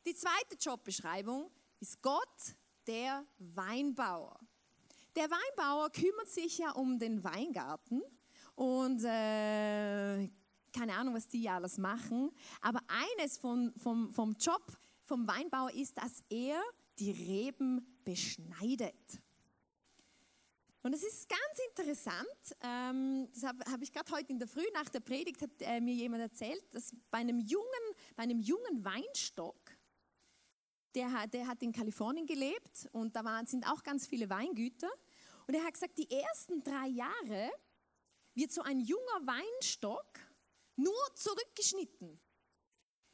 Die 0.05 0.13
zweite 0.15 0.55
Jobbeschreibung 0.59 1.49
ist 1.79 2.01
Gott, 2.01 2.55
der 2.87 3.25
Weinbauer. 3.37 4.39
Der 5.15 5.29
Weinbauer 5.29 5.89
kümmert 5.91 6.29
sich 6.29 6.57
ja 6.57 6.71
um 6.71 6.99
den 6.99 7.23
Weingarten 7.23 8.01
und 8.55 9.03
äh, 9.03 10.29
keine 10.73 10.93
Ahnung, 10.93 11.13
was 11.13 11.27
die 11.27 11.47
alles 11.49 11.77
machen, 11.77 12.31
aber 12.61 12.79
eines 12.87 13.37
von, 13.37 13.73
vom, 13.77 14.11
vom 14.13 14.35
Job 14.39 14.65
vom 15.01 15.27
Weinbauer 15.27 15.71
ist, 15.73 15.97
dass 15.97 16.23
er 16.29 16.61
die 16.99 17.11
Reben 17.11 17.99
beschneidet. 18.03 19.21
Und 20.85 20.93
es 20.93 21.03
ist 21.03 21.27
ganz 21.27 21.59
interessant, 21.69 22.57
ähm, 22.61 23.27
das 23.33 23.43
habe 23.43 23.65
hab 23.71 23.81
ich 23.81 23.91
gerade 23.91 24.11
heute 24.11 24.31
in 24.31 24.37
der 24.37 24.47
Früh 24.47 24.65
nach 24.73 24.87
der 24.89 24.99
Predigt 24.99 25.41
hat 25.41 25.49
äh, 25.61 25.81
mir 25.81 25.95
jemand 25.95 26.21
erzählt, 26.21 26.63
dass 26.75 26.93
bei 27.09 27.17
einem 27.17 27.39
jungen, 27.39 27.65
bei 28.15 28.23
einem 28.23 28.39
jungen 28.39 28.85
Weinstock, 28.85 29.59
der, 30.93 31.25
der 31.27 31.47
hat 31.47 31.63
in 31.63 31.71
Kalifornien 31.71 32.27
gelebt 32.27 32.87
und 32.91 33.15
da 33.15 33.25
waren, 33.25 33.47
sind 33.47 33.67
auch 33.67 33.81
ganz 33.81 34.05
viele 34.05 34.29
Weingüter. 34.29 34.91
Und 35.47 35.55
er 35.55 35.63
hat 35.63 35.73
gesagt, 35.73 35.97
die 35.97 36.09
ersten 36.09 36.63
drei 36.63 36.87
Jahre 36.87 37.51
wird 38.35 38.51
so 38.51 38.61
ein 38.61 38.79
junger 38.79 39.25
Weinstock 39.25 40.19
nur 40.75 41.15
zurückgeschnitten. 41.15 42.19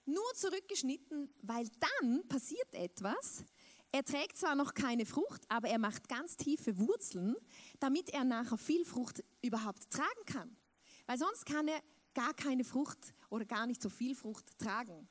Nur 0.05 0.33
zurückgeschnitten, 0.33 1.33
weil 1.41 1.69
dann 1.79 2.27
passiert 2.27 2.73
etwas, 2.73 3.45
er 3.93 4.03
trägt 4.03 4.37
zwar 4.37 4.55
noch 4.55 4.73
keine 4.73 5.05
Frucht, 5.05 5.43
aber 5.49 5.67
er 5.67 5.77
macht 5.77 6.07
ganz 6.07 6.37
tiefe 6.37 6.77
Wurzeln, 6.79 7.35
damit 7.79 8.09
er 8.09 8.23
nachher 8.23 8.57
viel 8.57 8.85
Frucht 8.85 9.23
überhaupt 9.41 9.89
tragen 9.89 10.25
kann. 10.25 10.57
Weil 11.05 11.17
sonst 11.17 11.45
kann 11.45 11.67
er 11.67 11.81
gar 12.13 12.33
keine 12.33 12.63
Frucht 12.63 13.13
oder 13.29 13.45
gar 13.45 13.67
nicht 13.67 13.81
so 13.81 13.89
viel 13.89 14.15
Frucht 14.15 14.57
tragen. 14.57 15.09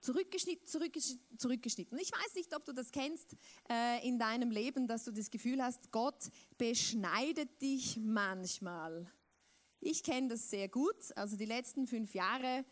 Zurückgeschnitten, 0.00 0.66
zurückgeschnitten, 0.66 1.38
zurückgeschnitten. 1.38 1.98
Ich 1.98 2.12
weiß 2.12 2.34
nicht, 2.34 2.54
ob 2.54 2.64
du 2.64 2.72
das 2.72 2.92
kennst 2.92 3.36
äh, 3.68 4.06
in 4.06 4.18
deinem 4.18 4.50
Leben, 4.50 4.86
dass 4.86 5.04
du 5.04 5.10
das 5.10 5.30
Gefühl 5.30 5.62
hast, 5.62 5.90
Gott 5.90 6.28
beschneidet 6.58 7.60
dich 7.60 7.98
manchmal. 7.98 9.10
Ich 9.80 10.02
kenne 10.02 10.28
das 10.28 10.50
sehr 10.50 10.68
gut. 10.68 11.16
Also 11.16 11.36
die 11.36 11.44
letzten 11.44 11.86
fünf 11.86 12.14
Jahre 12.14 12.64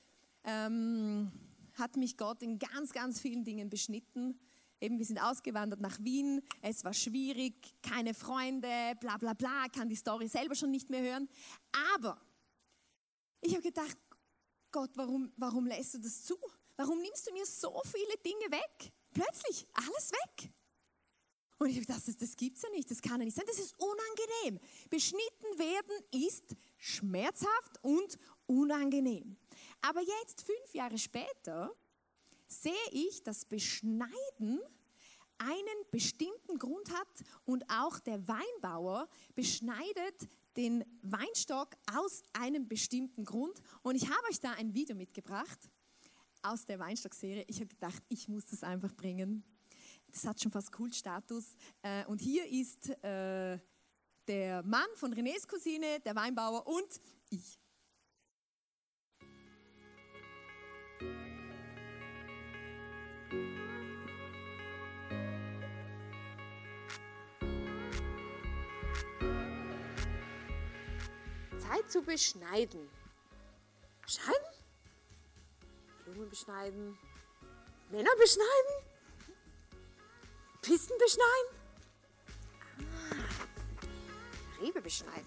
ähm, 0.45 1.31
hat 1.75 1.97
mich 1.97 2.16
Gott 2.16 2.43
in 2.43 2.59
ganz, 2.59 2.93
ganz 2.93 3.21
vielen 3.21 3.45
Dingen 3.45 3.69
beschnitten. 3.69 4.38
Eben, 4.81 4.99
wir 4.99 5.07
sind 5.07 5.19
ausgewandert 5.19 5.81
nach 5.81 5.99
Wien, 6.00 6.43
es 6.61 6.85
war 6.85 6.93
schwierig, 6.93 7.75
keine 7.81 8.12
Freunde, 8.12 8.69
bla 9.00 9.16
bla 9.16 9.33
bla, 9.33 9.66
kann 9.69 9.88
die 9.88 9.97
Story 9.97 10.28
selber 10.28 10.54
schon 10.54 10.71
nicht 10.71 10.90
mehr 10.90 11.00
hören. 11.00 11.28
Aber 11.95 12.21
ich 13.40 13.52
habe 13.52 13.62
gedacht, 13.62 13.97
Gott, 14.71 14.90
warum, 14.95 15.33
warum 15.37 15.66
lässt 15.66 15.95
du 15.95 15.99
das 15.99 16.25
zu? 16.25 16.37
Warum 16.76 17.00
nimmst 17.00 17.26
du 17.26 17.33
mir 17.33 17.47
so 17.47 17.81
viele 17.85 18.16
Dinge 18.25 18.50
weg, 18.50 18.93
plötzlich 19.14 19.66
alles 19.73 20.12
weg. 20.12 20.50
Und 21.59 21.71
ich 21.71 21.87
dachte, 21.87 22.07
das, 22.07 22.16
das 22.16 22.37
gibt's 22.37 22.62
ja 22.62 22.69
nicht, 22.71 22.90
das 22.90 23.00
kann 23.00 23.21
ja 23.21 23.25
nicht 23.25 23.37
sein, 23.37 23.47
das 23.47 23.59
ist 23.59 23.75
unangenehm. 23.78 24.61
Beschnitten 24.90 25.59
werden 25.59 26.04
ist 26.11 26.57
schmerzhaft 26.76 27.83
und 27.83 28.19
unangenehm. 28.47 29.37
Aber 29.81 30.00
jetzt, 30.00 30.43
fünf 30.43 30.75
Jahre 30.75 30.99
später, 30.99 31.75
sehe 32.49 32.73
ich, 32.90 33.23
dass 33.23 33.45
Beschneiden 33.45 34.61
einen 35.38 35.90
bestimmten 35.90 36.59
Grund 36.59 36.90
hat 36.93 37.25
und 37.45 37.64
auch 37.71 37.99
der 38.00 38.26
Weinbauer 38.28 39.09
beschneidet 39.35 40.28
den 40.57 40.85
Weinstock 41.02 41.71
aus 41.93 42.23
einem 42.33 42.69
bestimmten 42.69 43.25
Grund. 43.25 43.61
Und 43.83 43.97
ich 43.97 44.09
habe 44.09 44.23
euch 44.31 44.40
da 44.40 44.52
ein 44.52 44.75
Video 44.75 44.95
mitgebracht 44.95 45.59
aus 46.45 46.65
der 46.65 46.79
Weinstock-Serie. 46.79 47.45
Ich 47.49 47.57
habe 47.57 47.69
gedacht, 47.69 48.03
ich 48.09 48.29
muss 48.29 48.45
das 48.45 48.63
einfach 48.63 48.95
bringen. 48.95 49.43
Das 50.13 50.25
hat 50.27 50.41
schon 50.41 50.53
fast 50.53 50.71
Kultstatus. 50.71 51.57
Äh, 51.83 52.05
und 52.07 52.21
hier 52.21 52.47
ist 52.47 52.91
äh, 53.03 53.59
der 54.29 54.63
Mann 54.63 54.87
von 54.95 55.13
Renés 55.13 55.47
Cousine, 55.49 56.01
der 56.05 56.15
Weinbauer 56.15 56.67
und 56.67 57.01
ich. 57.31 57.59
Zeit 71.59 71.91
zu 71.91 72.03
beschneiden. 72.03 72.89
Beschneiden? 74.03 74.54
Blumen 76.05 76.29
beschneiden. 76.29 76.99
Männer 77.91 78.15
beschneiden? 78.19 78.75
Pisten 80.61 80.95
beschneiden? 80.99 81.51
Ah, 83.11 84.61
Rebe 84.61 84.81
beschneiden. 84.83 85.27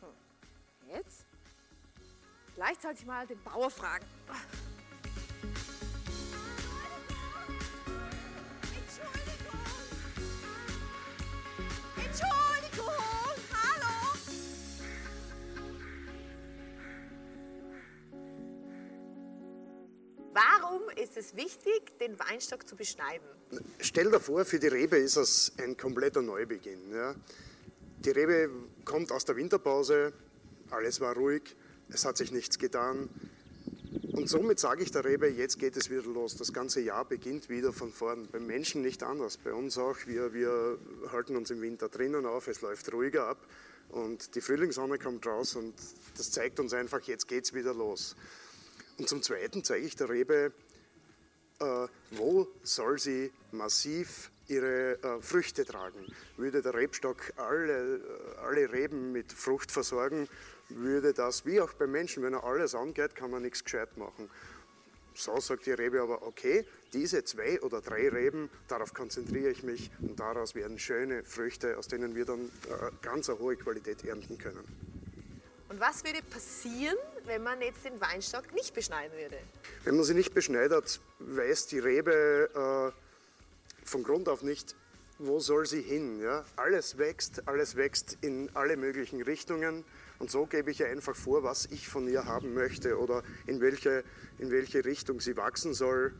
Hm. 0.00 0.88
Jetzt? 0.88 1.26
Vielleicht 2.54 2.82
sollte 2.82 3.00
ich 3.00 3.06
mal 3.06 3.26
den 3.26 3.42
Bauer 3.42 3.70
fragen. 3.70 4.04
Ist 20.98 21.16
es 21.16 21.36
wichtig, 21.36 21.98
den 22.00 22.18
Weinstock 22.18 22.66
zu 22.66 22.76
beschneiden? 22.76 23.26
Stell 23.78 24.10
dir 24.10 24.20
vor, 24.20 24.44
für 24.44 24.58
die 24.58 24.66
Rebe 24.66 24.98
ist 24.98 25.16
es 25.16 25.52
ein 25.58 25.76
kompletter 25.76 26.22
Neubeginn. 26.22 26.92
Ja. 26.92 27.14
Die 28.04 28.10
Rebe 28.10 28.50
kommt 28.84 29.12
aus 29.12 29.24
der 29.24 29.36
Winterpause, 29.36 30.12
alles 30.70 31.00
war 31.00 31.14
ruhig, 31.14 31.56
es 31.88 32.04
hat 32.04 32.16
sich 32.16 32.32
nichts 32.32 32.58
getan. 32.58 33.08
Und 34.12 34.28
somit 34.28 34.58
sage 34.58 34.82
ich 34.82 34.90
der 34.90 35.04
Rebe, 35.04 35.28
jetzt 35.28 35.58
geht 35.58 35.76
es 35.76 35.90
wieder 35.90 36.02
los. 36.02 36.36
Das 36.36 36.52
ganze 36.52 36.80
Jahr 36.80 37.04
beginnt 37.04 37.48
wieder 37.48 37.72
von 37.72 37.92
vorn. 37.92 38.28
Beim 38.30 38.46
Menschen 38.46 38.82
nicht 38.82 39.02
anders. 39.02 39.36
Bei 39.38 39.52
uns 39.52 39.78
auch. 39.78 39.96
Wir, 40.06 40.34
wir 40.34 40.78
halten 41.12 41.36
uns 41.36 41.50
im 41.50 41.62
Winter 41.62 41.88
drinnen 41.88 42.26
auf, 42.26 42.48
es 42.48 42.60
läuft 42.60 42.92
ruhiger 42.92 43.26
ab 43.26 43.46
und 43.90 44.34
die 44.34 44.40
Frühlingssonne 44.40 44.98
kommt 44.98 45.26
raus 45.26 45.54
und 45.54 45.74
das 46.16 46.30
zeigt 46.30 46.60
uns 46.60 46.74
einfach, 46.74 47.00
jetzt 47.02 47.26
geht 47.26 47.44
es 47.44 47.54
wieder 47.54 47.72
los. 47.72 48.16
Und 48.98 49.08
zum 49.08 49.22
Zweiten 49.22 49.62
zeige 49.64 49.86
ich 49.86 49.96
der 49.96 50.10
Rebe, 50.10 50.52
wo 52.10 52.46
soll 52.62 52.98
sie 52.98 53.32
massiv 53.52 54.30
ihre 54.48 54.98
äh, 55.02 55.20
Früchte 55.20 55.64
tragen. 55.64 56.06
Würde 56.36 56.62
der 56.62 56.74
Rebstock 56.74 57.32
alle, 57.36 57.96
äh, 57.96 58.00
alle 58.42 58.72
Reben 58.72 59.12
mit 59.12 59.32
Frucht 59.32 59.70
versorgen, 59.70 60.28
würde 60.70 61.12
das, 61.12 61.46
wie 61.46 61.60
auch 61.60 61.72
beim 61.74 61.92
Menschen, 61.92 62.22
wenn 62.22 62.34
er 62.34 62.44
alles 62.44 62.74
angeht, 62.74 63.14
kann 63.14 63.30
man 63.30 63.42
nichts 63.42 63.62
gescheit 63.64 63.96
machen. 63.96 64.30
So 65.14 65.38
sagt 65.40 65.66
die 65.66 65.72
Rebe 65.72 66.00
aber, 66.00 66.22
okay, 66.22 66.64
diese 66.92 67.24
zwei 67.24 67.60
oder 67.60 67.80
drei 67.80 68.08
Reben, 68.08 68.48
darauf 68.68 68.94
konzentriere 68.94 69.50
ich 69.50 69.62
mich 69.62 69.90
und 70.00 70.18
daraus 70.18 70.54
werden 70.54 70.78
schöne 70.78 71.24
Früchte, 71.24 71.76
aus 71.76 71.88
denen 71.88 72.14
wir 72.14 72.24
dann 72.24 72.46
äh, 72.46 72.90
ganz 73.02 73.28
eine 73.28 73.38
hohe 73.38 73.56
Qualität 73.56 74.04
ernten 74.04 74.38
können. 74.38 74.64
Und 75.68 75.80
was 75.80 76.04
würde 76.04 76.22
passieren, 76.22 76.96
wenn 77.28 77.42
man 77.42 77.60
jetzt 77.60 77.84
den 77.84 78.00
Weinstock 78.00 78.52
nicht 78.54 78.74
beschneiden 78.74 79.16
würde? 79.16 79.38
Wenn 79.84 79.96
man 79.96 80.04
sie 80.04 80.14
nicht 80.14 80.34
beschneidet, 80.34 81.00
weiß 81.18 81.66
die 81.66 81.78
Rebe 81.78 82.92
äh, 82.94 83.86
von 83.86 84.02
Grund 84.02 84.28
auf 84.28 84.42
nicht, 84.42 84.74
wo 85.18 85.40
soll 85.40 85.66
sie 85.66 85.82
hin. 85.82 86.20
Ja? 86.20 86.44
Alles 86.56 86.98
wächst, 86.98 87.46
alles 87.46 87.76
wächst 87.76 88.18
in 88.22 88.50
alle 88.54 88.76
möglichen 88.76 89.22
Richtungen. 89.22 89.84
Und 90.18 90.30
so 90.30 90.46
gebe 90.46 90.70
ich 90.70 90.80
ihr 90.80 90.88
einfach 90.88 91.14
vor, 91.14 91.42
was 91.42 91.66
ich 91.66 91.88
von 91.88 92.08
ihr 92.08 92.24
haben 92.24 92.54
möchte 92.54 92.98
oder 92.98 93.22
in 93.46 93.60
welche, 93.60 94.02
in 94.38 94.50
welche 94.50 94.84
Richtung 94.84 95.20
sie 95.20 95.36
wachsen 95.36 95.74
soll, 95.74 96.12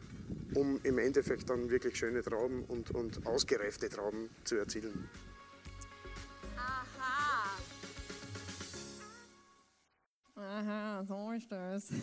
um 0.54 0.80
im 0.84 0.98
Endeffekt 0.98 1.50
dann 1.50 1.70
wirklich 1.70 1.96
schöne 1.96 2.22
Trauben 2.22 2.64
und, 2.64 2.90
und 2.92 3.26
ausgereifte 3.26 3.88
Trauben 3.88 4.30
zu 4.44 4.56
erzielen. 4.56 5.08
Aha, 10.38 11.04
so 11.04 11.32
ist 11.32 11.50
das. 11.50 11.88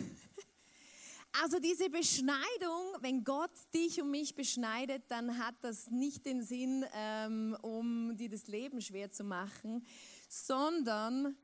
Also 1.42 1.58
diese 1.58 1.90
Beschneidung, 1.90 2.96
wenn 3.00 3.22
Gott 3.22 3.50
dich 3.74 4.00
und 4.00 4.10
mich 4.10 4.34
beschneidet, 4.34 5.02
dann 5.08 5.36
hat 5.36 5.54
das 5.60 5.90
nicht 5.90 6.24
den 6.24 6.42
Sinn, 6.42 6.82
ähm, 6.94 7.54
um 7.60 8.16
dir 8.16 8.30
das 8.30 8.46
Leben 8.46 8.80
schwer 8.80 9.10
zu 9.10 9.22
machen, 9.22 9.84
sondern 10.30 11.36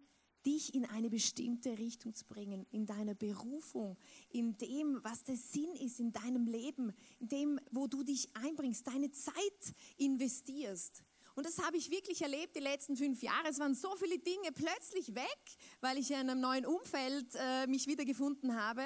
dich 0.46 0.74
in 0.74 0.86
eine 0.86 1.10
bestimmte 1.10 1.76
Richtung 1.76 2.14
zu 2.14 2.24
bringen, 2.24 2.66
in 2.70 2.86
deiner 2.86 3.14
Berufung, 3.14 3.98
in 4.30 4.56
dem, 4.56 4.98
was 5.02 5.24
der 5.24 5.36
Sinn 5.36 5.74
ist 5.74 6.00
in 6.00 6.10
deinem 6.10 6.46
Leben, 6.46 6.94
in 7.18 7.28
dem, 7.28 7.60
wo 7.70 7.86
du 7.86 8.02
dich 8.02 8.34
einbringst, 8.34 8.86
deine 8.86 9.10
Zeit 9.12 9.74
investierst. 9.98 11.04
Und 11.34 11.46
das 11.46 11.58
habe 11.62 11.76
ich 11.76 11.90
wirklich 11.90 12.20
erlebt 12.22 12.56
die 12.56 12.60
letzten 12.60 12.96
fünf 12.96 13.22
Jahre. 13.22 13.48
Es 13.48 13.58
waren 13.58 13.74
so 13.74 13.94
viele 13.96 14.18
Dinge 14.18 14.52
plötzlich 14.52 15.14
weg, 15.14 15.40
weil 15.80 15.98
ich 15.98 16.10
in 16.10 16.16
einem 16.16 16.40
neuen 16.40 16.66
Umfeld 16.66 17.34
äh, 17.34 17.66
mich 17.66 17.86
wiedergefunden 17.86 18.54
habe. 18.54 18.82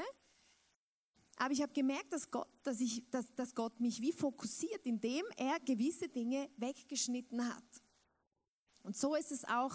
Aber 1.36 1.52
ich 1.52 1.60
habe 1.60 1.72
gemerkt, 1.72 2.12
dass 2.12 2.30
Gott, 2.30 2.48
dass, 2.62 2.80
ich, 2.80 3.08
dass, 3.10 3.34
dass 3.34 3.54
Gott 3.54 3.78
mich 3.80 4.00
wie 4.00 4.12
fokussiert, 4.12 4.86
indem 4.86 5.24
er 5.36 5.60
gewisse 5.60 6.08
Dinge 6.08 6.48
weggeschnitten 6.56 7.46
hat. 7.46 7.64
Und 8.82 8.96
so 8.96 9.14
ist 9.14 9.32
es 9.32 9.44
auch 9.44 9.74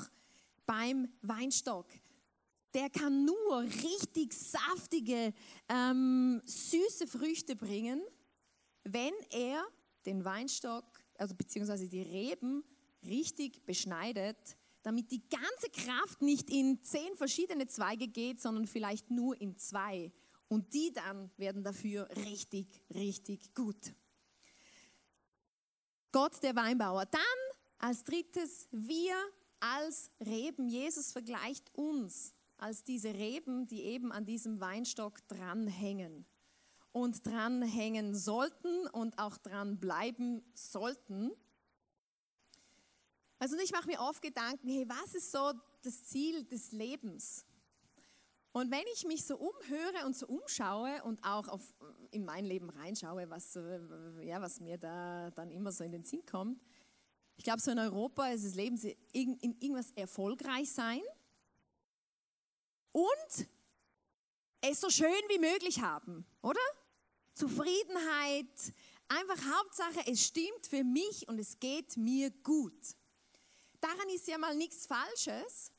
beim 0.66 1.12
Weinstock. 1.22 1.88
Der 2.74 2.90
kann 2.90 3.26
nur 3.26 3.62
richtig 3.62 4.34
saftige, 4.34 5.34
ähm, 5.68 6.42
süße 6.46 7.06
Früchte 7.06 7.56
bringen, 7.56 8.02
wenn 8.84 9.14
er 9.30 9.64
den 10.06 10.24
Weinstock 10.24 11.01
also 11.18 11.36
beziehungsweise 11.36 11.88
die 11.88 12.02
Reben 12.02 12.64
richtig 13.04 13.66
beschneidet, 13.66 14.58
damit 14.84 15.12
die 15.12 15.22
ganze 15.30 15.70
Kraft 15.72 16.22
nicht 16.22 16.50
in 16.50 16.84
zehn 16.84 17.16
verschiedene 17.16 17.68
Zweige 17.68 18.08
geht, 18.08 18.42
sondern 18.42 18.68
vielleicht 18.68 19.12
nur 19.12 19.40
in 19.40 19.58
zwei. 19.58 20.12
Und 20.48 20.74
die 20.74 20.92
dann 20.92 21.32
werden 21.38 21.64
dafür 21.64 22.10
richtig, 22.26 22.68
richtig 22.94 23.54
gut. 23.54 23.94
Gott 26.12 26.42
der 26.44 26.56
Weinbauer. 26.56 27.06
Dann 27.06 27.22
als 27.78 28.04
drittes, 28.04 28.68
wir 28.72 29.16
als 29.60 30.12
Reben. 30.20 30.68
Jesus 30.68 31.12
vergleicht 31.12 31.74
uns 31.74 32.34
als 32.58 32.84
diese 32.84 33.14
Reben, 33.14 33.68
die 33.68 33.84
eben 33.84 34.12
an 34.12 34.26
diesem 34.26 34.60
Weinstock 34.60 35.26
dranhängen 35.28 36.26
und 36.92 37.26
dranhängen 37.26 38.16
sollten 38.16 38.88
und 38.88 39.18
auch 39.18 39.38
dran 39.38 39.80
bleiben 39.80 40.44
sollten. 40.54 41.32
Also 43.40 43.58
ich 43.58 43.72
mache 43.72 43.88
mir 43.88 44.00
oft 44.00 44.22
Gedanken, 44.22 44.70
hey, 44.70 44.86
was 44.88 45.16
ist 45.16 45.32
so 45.32 45.54
das 45.84 46.04
Ziel 46.04 46.44
des 46.44 46.72
Lebens? 46.72 47.46
Und 48.54 48.70
wenn 48.70 48.84
ich 48.94 49.06
mich 49.06 49.26
so 49.26 49.38
umhöre 49.38 50.06
und 50.06 50.16
so 50.16 50.28
umschaue 50.28 51.02
und 51.04 51.24
auch 51.24 51.48
auf, 51.48 51.62
in 52.12 52.26
mein 52.26 52.44
Leben 52.44 52.70
reinschaue, 52.70 53.30
was, 53.30 53.56
äh, 53.56 53.80
ja, 54.24 54.42
was 54.42 54.60
mir 54.60 54.78
da 54.78 55.32
dann 55.32 55.50
immer 55.52 55.72
so 55.72 55.86
in 55.86 55.94
den 55.94 56.04
Sinn 56.04 56.26
kommt, 56.26 56.62
ich 57.38 57.46
glaube, 57.46 57.62
so 57.62 57.72
in 57.72 57.80
Europa 57.80 58.28
ist 58.28 58.46
das 58.46 58.56
Leben 58.56 58.78
in, 59.14 59.38
in 59.38 59.56
irgendwas 59.60 59.92
erfolgreich 59.92 60.70
sein 60.70 61.02
und 62.92 63.48
es 64.60 64.82
so 64.82 64.90
schön 64.90 65.08
wie 65.30 65.40
möglich 65.40 65.82
haben, 65.82 66.26
oder? 66.42 66.60
Zufriedenheit, 67.34 68.74
einfach 69.08 69.38
Hauptsache, 69.58 70.08
es 70.08 70.26
stimmt 70.26 70.68
für 70.68 70.84
mich 70.84 71.28
und 71.28 71.40
es 71.40 71.60
geht 71.60 71.98
mir 71.98 72.30
gut. 72.44 72.96
Daran 73.80 74.10
ist 74.14 74.28
ja 74.28 74.38
mal 74.38 74.56
nichts 74.56 74.86
Falsches, 74.86 75.72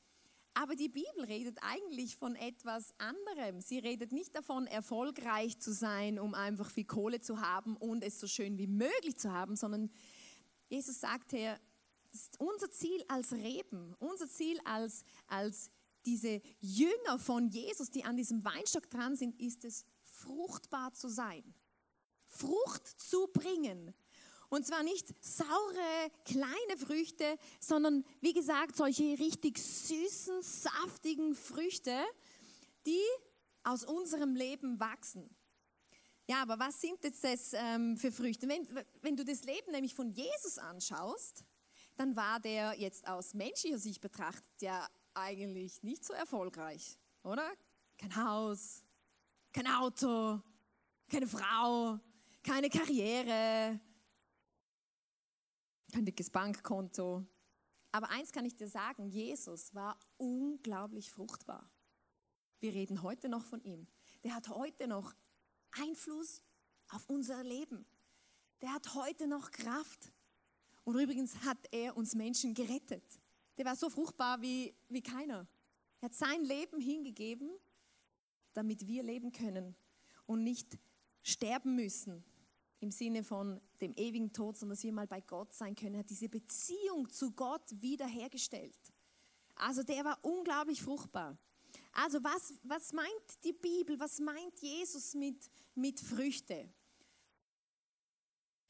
Aber 0.55 0.75
die 0.75 0.89
Bibel 0.89 1.25
redet 1.25 1.57
eigentlich 1.61 2.15
von 2.15 2.35
etwas 2.35 2.93
anderem. 2.99 3.59
Sie 3.59 3.79
redet 3.79 4.11
nicht 4.11 4.35
davon, 4.35 4.67
erfolgreich 4.67 5.57
zu 5.59 5.73
sein, 5.73 6.19
um 6.19 6.35
einfach 6.35 6.69
viel 6.69 6.85
Kohle 6.85 7.21
zu 7.21 7.41
haben 7.41 7.75
und 7.75 8.03
es 8.03 8.19
so 8.19 8.27
schön 8.27 8.57
wie 8.59 8.67
möglich 8.67 9.17
zu 9.17 9.31
haben, 9.31 9.55
sondern 9.55 9.89
Jesus 10.69 10.99
sagt 10.99 11.31
hier, 11.31 11.59
unser 12.37 12.69
Ziel 12.69 13.03
als 13.07 13.31
Reben, 13.33 13.95
unser 13.97 14.29
Ziel 14.29 14.59
als, 14.63 15.03
als 15.25 15.71
diese 16.05 16.41
Jünger 16.59 17.17
von 17.17 17.47
Jesus, 17.47 17.89
die 17.89 18.03
an 18.03 18.15
diesem 18.15 18.43
Weinstock 18.45 18.89
dran 18.91 19.15
sind, 19.15 19.39
ist 19.39 19.65
es, 19.65 19.85
fruchtbar 20.25 20.93
zu 20.93 21.09
sein. 21.09 21.53
Frucht 22.27 22.87
zu 22.87 23.27
bringen. 23.27 23.93
Und 24.49 24.65
zwar 24.65 24.83
nicht 24.83 25.07
saure, 25.23 26.11
kleine 26.25 26.77
Früchte, 26.77 27.37
sondern 27.59 28.05
wie 28.21 28.33
gesagt, 28.33 28.75
solche 28.75 29.17
richtig 29.19 29.57
süßen, 29.57 30.41
saftigen 30.41 31.35
Früchte, 31.35 31.97
die 32.85 33.01
aus 33.63 33.83
unserem 33.83 34.35
Leben 34.35 34.79
wachsen. 34.79 35.35
Ja, 36.27 36.41
aber 36.41 36.59
was 36.59 36.79
sind 36.79 37.03
jetzt 37.03 37.23
das 37.23 37.53
ähm, 37.53 37.97
für 37.97 38.11
Früchte? 38.11 38.47
Wenn, 38.47 38.67
wenn 39.01 39.15
du 39.15 39.25
das 39.25 39.43
Leben 39.43 39.71
nämlich 39.71 39.93
von 39.93 40.11
Jesus 40.11 40.57
anschaust, 40.57 41.43
dann 41.95 42.15
war 42.15 42.39
der 42.39 42.79
jetzt 42.79 43.07
aus 43.07 43.33
menschlicher 43.33 43.77
Sicht 43.77 44.01
betrachtet 44.01 44.61
ja 44.61 44.87
eigentlich 45.13 45.83
nicht 45.83 46.05
so 46.05 46.13
erfolgreich, 46.13 46.97
oder? 47.23 47.51
Kein 47.97 48.15
Haus, 48.15 48.83
kein 49.53 49.67
Auto, 49.67 50.41
keine 51.09 51.27
Frau, 51.27 51.99
keine 52.41 52.69
Karriere, 52.69 53.79
kein 55.91 56.05
dickes 56.05 56.29
Bankkonto. 56.31 57.23
Aber 57.91 58.09
eins 58.09 58.31
kann 58.31 58.45
ich 58.45 58.55
dir 58.55 58.67
sagen, 58.67 59.07
Jesus 59.07 59.73
war 59.75 59.99
unglaublich 60.17 61.11
fruchtbar. 61.11 61.69
Wir 62.59 62.73
reden 62.73 63.03
heute 63.03 63.29
noch 63.29 63.45
von 63.45 63.63
ihm. 63.63 63.87
Der 64.23 64.33
hat 64.33 64.49
heute 64.49 64.87
noch 64.87 65.13
Einfluss 65.71 66.41
auf 66.89 67.07
unser 67.07 67.43
Leben. 67.43 67.85
Der 68.61 68.73
hat 68.73 68.95
heute 68.95 69.27
noch 69.27 69.51
Kraft. 69.51 70.11
Und 70.83 70.99
übrigens 70.99 71.35
hat 71.45 71.59
er 71.71 71.95
uns 71.95 72.15
Menschen 72.15 72.55
gerettet. 72.55 73.03
Der 73.57 73.65
war 73.65 73.75
so 73.75 73.89
fruchtbar 73.89 74.41
wie, 74.41 74.73
wie 74.89 75.03
keiner. 75.03 75.47
Er 76.01 76.05
hat 76.05 76.15
sein 76.15 76.43
Leben 76.43 76.79
hingegeben, 76.79 77.51
damit 78.53 78.87
wir 78.87 79.03
leben 79.03 79.31
können 79.31 79.75
und 80.25 80.43
nicht 80.43 80.77
sterben 81.21 81.75
müssen 81.75 82.23
im 82.79 82.91
Sinne 82.91 83.23
von 83.23 83.61
dem 83.79 83.93
ewigen 83.95 84.33
Tod, 84.33 84.57
sondern 84.57 84.75
dass 84.75 84.83
wir 84.83 84.91
mal 84.91 85.07
bei 85.07 85.21
Gott 85.21 85.53
sein 85.53 85.73
können. 85.73 85.97
Hat 85.97 86.09
diese 86.09 86.27
Beziehung 86.27 87.09
zu 87.09 87.31
Gott 87.31 87.63
wiederhergestellt. 87.81 88.77
Also 89.55 89.83
der 89.83 90.03
war 90.03 90.19
unglaublich 90.21 90.81
fruchtbar. 90.81 91.37
Also 91.93 92.23
was, 92.23 92.53
was 92.63 92.91
meint 92.91 93.43
die 93.43 93.53
Bibel, 93.53 93.99
was 93.99 94.19
meint 94.19 94.59
Jesus 94.59 95.13
mit, 95.13 95.49
mit 95.75 95.99
Früchte? 95.99 96.69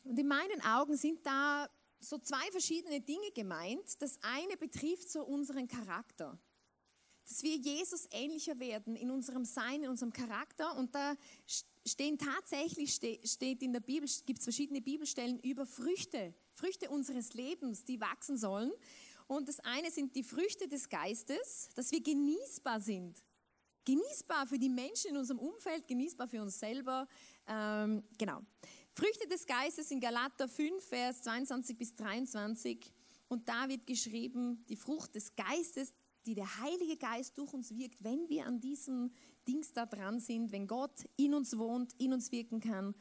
Und 0.03 0.19
in 0.19 0.27
meinen 0.27 0.61
Augen 0.61 0.95
sind 0.97 1.25
da 1.25 1.69
so 1.99 2.17
zwei 2.17 2.51
verschiedene 2.51 2.99
Dinge 3.01 3.31
gemeint. 3.31 4.01
Das 4.01 4.19
eine 4.21 4.57
betrifft 4.57 5.09
so 5.09 5.23
unseren 5.23 5.67
Charakter. 5.67 6.37
Dass 7.27 7.41
wir 7.43 7.55
Jesus 7.55 8.07
ähnlicher 8.11 8.59
werden 8.59 8.95
in 8.95 9.09
unserem 9.09 9.45
Sein, 9.45 9.83
in 9.83 9.89
unserem 9.89 10.11
Charakter. 10.11 10.75
Und 10.77 10.93
da 10.93 11.15
stehen 11.85 12.17
tatsächlich, 12.17 12.93
steht 12.93 13.63
in 13.63 13.73
der 13.73 13.79
Bibel, 13.79 14.09
gibt 14.25 14.39
es 14.39 14.43
verschiedene 14.43 14.81
Bibelstellen 14.81 15.39
über 15.39 15.65
Früchte, 15.65 16.33
Früchte 16.51 16.89
unseres 16.89 17.33
Lebens, 17.33 17.85
die 17.85 17.99
wachsen 17.99 18.37
sollen. 18.37 18.71
Und 19.27 19.47
das 19.47 19.59
eine 19.61 19.89
sind 19.89 20.15
die 20.15 20.23
Früchte 20.23 20.67
des 20.67 20.89
Geistes, 20.89 21.69
dass 21.75 21.91
wir 21.91 22.01
genießbar 22.01 22.81
sind. 22.81 23.23
Genießbar 23.85 24.47
für 24.47 24.59
die 24.59 24.69
Menschen 24.69 25.11
in 25.11 25.17
unserem 25.17 25.39
Umfeld, 25.39 25.87
genießbar 25.87 26.27
für 26.27 26.41
uns 26.41 26.59
selber. 26.59 27.07
Ähm, 27.47 28.03
genau. 28.17 28.41
Früchte 28.91 29.27
des 29.27 29.45
Geistes 29.45 29.91
in 29.91 29.99
Galater 29.99 30.47
5, 30.47 30.83
Vers 30.85 31.23
22 31.23 31.77
bis 31.77 31.95
23. 31.95 32.93
Und 33.27 33.49
da 33.49 33.67
wird 33.67 33.87
geschrieben, 33.87 34.63
die 34.69 34.75
Frucht 34.75 35.15
des 35.15 35.35
Geistes, 35.35 35.93
die 36.25 36.35
der 36.35 36.59
Heilige 36.61 36.97
Geist 36.97 37.37
durch 37.37 37.53
uns 37.53 37.75
wirkt, 37.75 38.03
wenn 38.03 38.27
wir 38.29 38.45
an 38.45 38.59
diesem 38.59 39.11
Dings 39.47 39.73
da 39.73 39.85
dran 39.85 40.19
sind, 40.19 40.51
wenn 40.51 40.67
Gott 40.67 41.07
in 41.17 41.33
uns 41.33 41.57
wohnt, 41.57 41.93
in 41.97 42.13
uns 42.13 42.31
wirken 42.31 42.59
kann, 42.59 42.95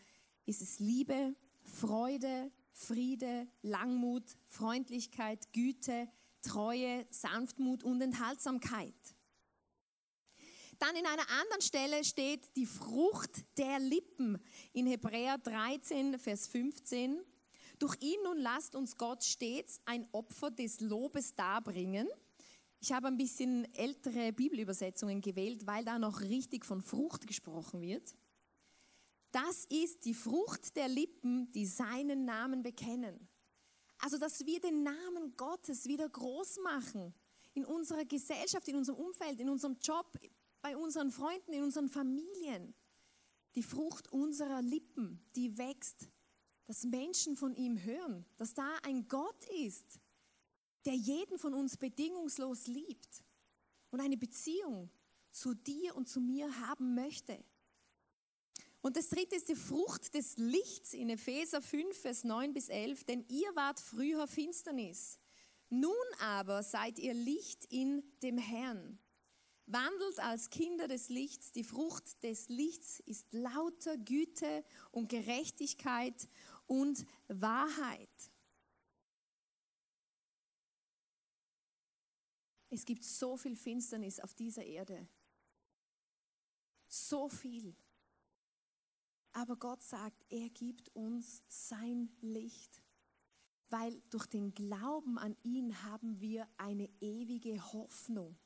ist 0.46 0.60
es 0.60 0.78
Liebe, 0.78 1.34
Freude, 1.64 2.50
Friede, 2.72 3.46
Langmut, 3.62 4.24
Freundlichkeit, 4.46 5.52
Güte, 5.52 6.08
Treue, 6.42 7.06
Sanftmut 7.10 7.84
und 7.84 8.00
Enthaltsamkeit. 8.00 8.94
Dann 10.78 10.96
in 10.96 11.06
einer 11.06 11.28
anderen 11.40 11.62
Stelle 11.62 12.02
steht 12.02 12.56
die 12.56 12.66
Frucht 12.66 13.44
der 13.56 13.78
Lippen 13.78 14.38
in 14.72 14.88
Hebräer 14.88 15.38
13, 15.38 16.18
Vers 16.18 16.48
15. 16.48 17.20
Durch 17.78 17.96
ihn 18.00 18.20
nun 18.24 18.38
lasst 18.38 18.74
uns 18.74 18.96
Gott 18.96 19.22
stets 19.22 19.80
ein 19.84 20.08
Opfer 20.10 20.50
des 20.50 20.80
Lobes 20.80 21.36
darbringen. 21.36 22.08
Ich 22.84 22.90
habe 22.90 23.06
ein 23.06 23.16
bisschen 23.16 23.72
ältere 23.76 24.32
Bibelübersetzungen 24.32 25.20
gewählt, 25.20 25.68
weil 25.68 25.84
da 25.84 26.00
noch 26.00 26.20
richtig 26.20 26.64
von 26.64 26.82
Frucht 26.82 27.28
gesprochen 27.28 27.80
wird. 27.80 28.16
Das 29.30 29.66
ist 29.66 30.04
die 30.04 30.14
Frucht 30.14 30.74
der 30.74 30.88
Lippen, 30.88 31.52
die 31.52 31.64
seinen 31.64 32.24
Namen 32.24 32.64
bekennen. 32.64 33.28
Also, 33.98 34.18
dass 34.18 34.44
wir 34.44 34.58
den 34.60 34.82
Namen 34.82 35.36
Gottes 35.36 35.86
wieder 35.86 36.08
groß 36.08 36.58
machen 36.64 37.14
in 37.54 37.64
unserer 37.64 38.04
Gesellschaft, 38.04 38.66
in 38.66 38.74
unserem 38.74 38.98
Umfeld, 38.98 39.38
in 39.38 39.48
unserem 39.48 39.76
Job, 39.80 40.18
bei 40.60 40.76
unseren 40.76 41.12
Freunden, 41.12 41.52
in 41.52 41.62
unseren 41.62 41.88
Familien. 41.88 42.74
Die 43.54 43.62
Frucht 43.62 44.10
unserer 44.10 44.60
Lippen, 44.60 45.24
die 45.36 45.56
wächst, 45.56 46.08
dass 46.64 46.82
Menschen 46.82 47.36
von 47.36 47.54
ihm 47.54 47.80
hören, 47.80 48.26
dass 48.36 48.54
da 48.54 48.68
ein 48.82 49.06
Gott 49.06 49.44
ist, 49.64 50.00
der 50.84 50.94
jeden 50.94 51.38
von 51.38 51.54
uns 51.54 51.76
bedingungslos 51.76 52.66
liebt 52.66 53.24
und 53.90 54.00
eine 54.00 54.16
Beziehung 54.16 54.90
zu 55.30 55.54
dir 55.54 55.96
und 55.96 56.08
zu 56.08 56.20
mir 56.20 56.60
haben 56.66 56.94
möchte. 56.94 57.42
Und 58.80 58.96
das 58.96 59.08
dritte 59.08 59.36
ist 59.36 59.48
die 59.48 59.54
Frucht 59.54 60.12
des 60.14 60.36
Lichts 60.38 60.92
in 60.92 61.08
Epheser 61.08 61.62
5, 61.62 61.96
Vers 61.96 62.24
9 62.24 62.52
bis 62.52 62.68
11, 62.68 63.04
denn 63.04 63.24
ihr 63.28 63.54
wart 63.54 63.78
früher 63.78 64.26
Finsternis. 64.26 65.20
Nun 65.68 65.92
aber 66.20 66.62
seid 66.62 66.98
ihr 66.98 67.14
Licht 67.14 67.64
in 67.66 68.02
dem 68.22 68.38
Herrn. 68.38 68.98
Wandelt 69.66 70.18
als 70.18 70.50
Kinder 70.50 70.88
des 70.88 71.08
Lichts. 71.08 71.52
Die 71.52 71.64
Frucht 71.64 72.22
des 72.24 72.48
Lichts 72.48 73.00
ist 73.06 73.32
lauter 73.32 73.96
Güte 73.96 74.64
und 74.90 75.08
Gerechtigkeit 75.08 76.28
und 76.66 77.06
Wahrheit. 77.28 78.31
Es 82.72 82.84
gibt 82.84 83.04
so 83.04 83.36
viel 83.36 83.54
Finsternis 83.54 84.18
auf 84.20 84.34
dieser 84.34 84.64
Erde. 84.64 85.06
So 86.88 87.28
viel. 87.28 87.76
Aber 89.32 89.56
Gott 89.56 89.82
sagt, 89.82 90.24
er 90.30 90.48
gibt 90.50 90.88
uns 90.94 91.42
sein 91.48 92.10
Licht. 92.20 92.82
Weil 93.68 94.02
durch 94.10 94.26
den 94.26 94.52
Glauben 94.54 95.18
an 95.18 95.36
ihn 95.42 95.82
haben 95.82 96.20
wir 96.20 96.46
eine 96.58 96.90
ewige 97.00 97.72
Hoffnung 97.72 98.36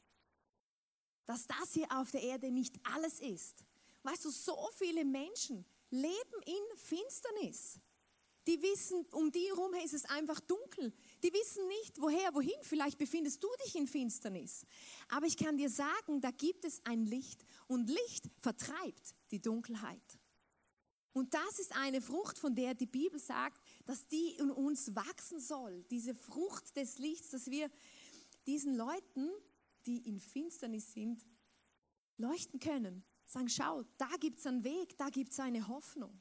dass 1.27 1.47
das 1.47 1.73
hier 1.73 1.89
auf 1.91 2.11
der 2.13 2.23
Erde 2.23 2.51
nicht 2.51 2.75
alles 2.85 3.21
ist. 3.21 3.65
Weißt 4.05 4.25
du, 4.25 4.31
so 4.31 4.57
viele 4.77 5.05
Menschen 5.05 5.67
leben 5.91 6.43
in 6.47 6.77
Finsternis. 6.79 7.81
Die 8.47 8.63
wissen, 8.63 9.05
um 9.13 9.33
die 9.33 9.47
herum 9.47 9.75
ist 9.85 9.95
es 9.95 10.05
einfach 10.05 10.41
dunkel. 10.41 10.93
Die 11.23 11.33
wissen 11.33 11.67
nicht, 11.67 12.01
woher, 12.01 12.33
wohin. 12.35 12.55
Vielleicht 12.63 12.99
befindest 12.99 13.43
du 13.43 13.49
dich 13.65 13.75
in 13.75 13.87
Finsternis. 13.87 14.65
Aber 15.09 15.27
ich 15.27 15.37
kann 15.37 15.57
dir 15.57 15.69
sagen, 15.69 16.21
da 16.21 16.31
gibt 16.31 16.65
es 16.65 16.81
ein 16.85 17.05
Licht. 17.05 17.45
Und 17.67 17.89
Licht 17.89 18.31
vertreibt 18.39 19.15
die 19.31 19.43
Dunkelheit. 19.43 20.19
Und 21.13 21.35
das 21.35 21.59
ist 21.59 21.75
eine 21.75 22.01
Frucht, 22.01 22.39
von 22.39 22.55
der 22.55 22.75
die 22.75 22.87
Bibel 22.87 23.19
sagt, 23.19 23.61
dass 23.87 24.07
die 24.07 24.37
in 24.37 24.51
uns 24.51 24.95
wachsen 24.95 25.41
soll. 25.41 25.85
Diese 25.91 26.15
Frucht 26.15 26.77
des 26.77 26.99
Lichts, 26.99 27.31
dass 27.31 27.51
wir 27.51 27.71
diesen 28.47 28.77
Leuten 28.77 29.31
die 29.87 29.99
in 30.09 30.21
Finsternis 30.21 30.93
sind, 30.93 31.25
leuchten 32.17 32.61
können. 32.61 33.05
Sagen, 33.25 33.49
schau, 33.49 33.85
da 33.99 34.09
gibt 34.21 34.39
es 34.39 34.47
einen 34.47 34.65
Weg, 34.65 34.97
da 34.99 35.09
gibt 35.09 35.33
es 35.33 35.41
eine 35.41 35.67
Hoffnung. 35.69 36.21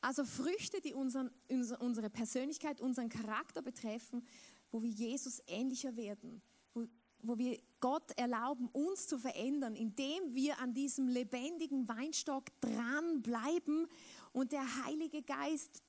Also 0.00 0.24
Früchte, 0.24 0.80
die 0.80 0.94
unseren, 0.94 1.30
unsere 1.78 2.08
Persönlichkeit, 2.08 2.80
unseren 2.80 3.08
Charakter 3.08 3.60
betreffen, 3.60 4.26
wo 4.70 4.82
wir 4.82 4.88
Jesus 4.88 5.42
ähnlicher 5.46 5.94
werden, 5.96 6.40
wo, 6.72 6.86
wo 7.22 7.36
wir 7.36 7.60
Gott 7.80 8.10
erlauben, 8.16 8.68
uns 8.72 9.06
zu 9.06 9.18
verändern, 9.18 9.76
indem 9.76 10.34
wir 10.34 10.58
an 10.58 10.72
diesem 10.72 11.08
lebendigen 11.08 11.86
Weinstock 11.88 12.44
dranbleiben 12.60 13.88
und 14.32 14.52
der 14.52 14.84
Heilige 14.84 15.22
Geist 15.22 15.82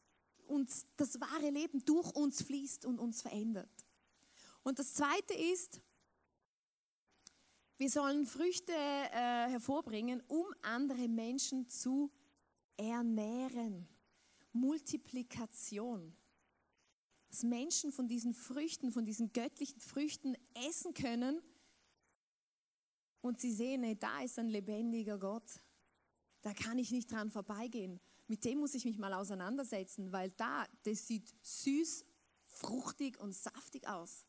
uns 0.47 0.85
das 0.97 1.19
wahre 1.21 1.49
Leben 1.49 1.83
durch 1.85 2.13
uns 2.13 2.41
fließt 2.41 2.85
und 2.85 2.99
uns 2.99 3.21
verändert. 3.21 3.69
Und 4.63 4.77
das 4.77 4.93
Zweite 4.93 5.33
ist, 5.33 5.79
wir 7.77 7.89
sollen 7.89 8.25
Früchte 8.25 8.73
äh, 8.73 9.49
hervorbringen, 9.49 10.21
um 10.27 10.45
andere 10.61 11.07
Menschen 11.07 11.67
zu 11.67 12.11
ernähren. 12.77 13.87
Multiplikation. 14.53 16.15
Dass 17.29 17.43
Menschen 17.43 17.91
von 17.91 18.07
diesen 18.07 18.33
Früchten, 18.33 18.91
von 18.91 19.05
diesen 19.05 19.31
göttlichen 19.31 19.79
Früchten 19.79 20.35
essen 20.67 20.93
können 20.93 21.41
und 23.21 23.39
sie 23.39 23.53
sehen, 23.53 23.83
hey, 23.83 23.97
da 23.97 24.21
ist 24.21 24.37
ein 24.37 24.49
lebendiger 24.49 25.17
Gott. 25.17 25.61
Da 26.41 26.53
kann 26.53 26.77
ich 26.77 26.91
nicht 26.91 27.11
dran 27.11 27.29
vorbeigehen. 27.29 27.99
Mit 28.27 28.43
dem 28.45 28.59
muss 28.59 28.73
ich 28.73 28.85
mich 28.85 28.97
mal 28.97 29.13
auseinandersetzen, 29.13 30.11
weil 30.11 30.31
da, 30.31 30.65
das 30.83 31.07
sieht 31.07 31.33
süß, 31.41 32.05
fruchtig 32.47 33.19
und 33.19 33.33
saftig 33.33 33.87
aus. 33.87 34.25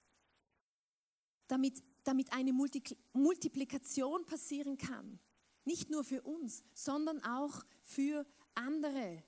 Damit, 1.49 1.83
damit 2.05 2.33
eine 2.33 2.53
Multiplikation 2.53 4.25
passieren 4.27 4.77
kann. 4.77 5.19
Nicht 5.65 5.91
nur 5.91 6.05
für 6.05 6.23
uns, 6.23 6.63
sondern 6.75 7.23
auch 7.25 7.65
für 7.83 8.27
andere. 8.55 9.23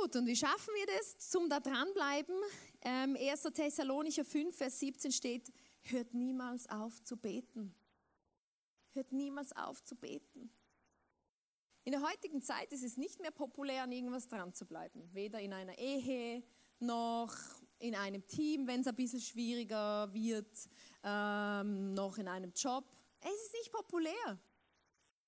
Gut, 0.00 0.16
und 0.16 0.26
wie 0.26 0.34
schaffen 0.34 0.74
wir 0.74 0.86
das 0.86 1.18
zum 1.18 1.48
da 1.48 1.60
dranbleiben? 1.60 2.34
Ähm, 2.82 3.16
1. 3.16 3.42
Thessalonicher 3.54 4.24
5, 4.24 4.56
Vers 4.56 4.80
17 4.80 5.12
steht, 5.12 5.52
hört 5.82 6.12
niemals 6.12 6.68
auf 6.68 7.00
zu 7.04 7.16
beten. 7.16 7.72
Hört 8.92 9.12
niemals 9.12 9.54
auf 9.54 9.84
zu 9.84 9.94
beten. 9.94 10.50
In 11.84 11.92
der 11.92 12.02
heutigen 12.02 12.42
Zeit 12.42 12.72
ist 12.72 12.82
es 12.82 12.96
nicht 12.96 13.20
mehr 13.20 13.30
populär, 13.30 13.84
an 13.84 13.92
irgendwas 13.92 14.26
dran 14.26 14.52
zu 14.52 14.66
bleiben. 14.66 15.08
Weder 15.12 15.38
in 15.38 15.52
einer 15.52 15.78
Ehe 15.78 16.42
noch 16.80 17.32
in 17.78 17.94
einem 17.94 18.26
Team, 18.26 18.66
wenn 18.66 18.80
es 18.80 18.88
ein 18.88 18.96
bisschen 18.96 19.20
schwieriger 19.20 20.12
wird, 20.12 20.68
ähm, 21.04 21.94
noch 21.94 22.18
in 22.18 22.26
einem 22.26 22.52
Job. 22.52 22.84
Es 23.20 23.32
ist 23.32 23.52
nicht 23.52 23.70
populär. 23.70 24.40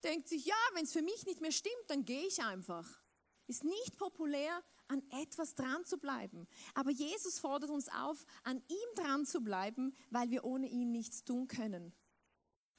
Denkt 0.03 0.27
sich, 0.27 0.45
ja, 0.45 0.57
wenn 0.75 0.83
es 0.83 0.93
für 0.93 1.03
mich 1.03 1.25
nicht 1.25 1.41
mehr 1.41 1.53
stimmt, 1.53 1.85
dann 1.87 2.05
gehe 2.05 2.27
ich 2.27 2.43
einfach. 2.43 3.06
Ist 3.47 3.65
nicht 3.65 3.97
populär, 3.97 4.63
an 4.89 5.03
etwas 5.23 5.55
dran 5.55 5.85
zu 5.85 5.99
bleiben. 5.99 6.47
Aber 6.75 6.91
Jesus 6.91 7.39
fordert 7.39 7.71
uns 7.71 7.89
auf, 7.89 8.25
an 8.45 8.63
ihm 8.69 8.95
dran 9.05 9.27
zu 9.27 9.41
bleiben, 9.41 9.95
weil 10.11 10.31
wir 10.31 10.45
ohne 10.45 10.69
ihn 10.69 10.93
nichts 10.93 11.25
tun 11.25 11.49
können. 11.49 11.93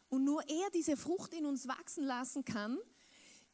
Und 0.10 0.24
nur 0.24 0.42
er 0.48 0.70
diese 0.74 0.96
Frucht 0.96 1.34
in 1.34 1.46
uns 1.46 1.68
wachsen 1.68 2.06
lassen 2.06 2.46
kann, 2.46 2.78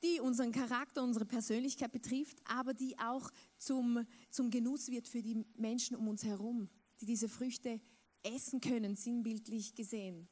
die 0.04 0.20
unseren 0.20 0.52
Charakter, 0.52 1.02
unsere 1.02 1.26
Persönlichkeit 1.26 1.92
betrifft, 1.92 2.38
aber 2.46 2.74
die 2.74 2.98
auch 3.00 3.32
zum, 3.58 4.06
zum 4.30 4.50
Genuss 4.50 4.90
wird 4.90 5.08
für 5.08 5.22
die 5.22 5.46
Menschen 5.56 5.96
um 5.96 6.08
uns 6.08 6.24
herum, 6.24 6.70
die 7.00 7.06
diese 7.06 7.30
Früchte 7.30 7.80
essen 8.22 8.60
können, 8.62 8.96
sinnbildlich 8.96 9.74
gesehen. 9.76 10.28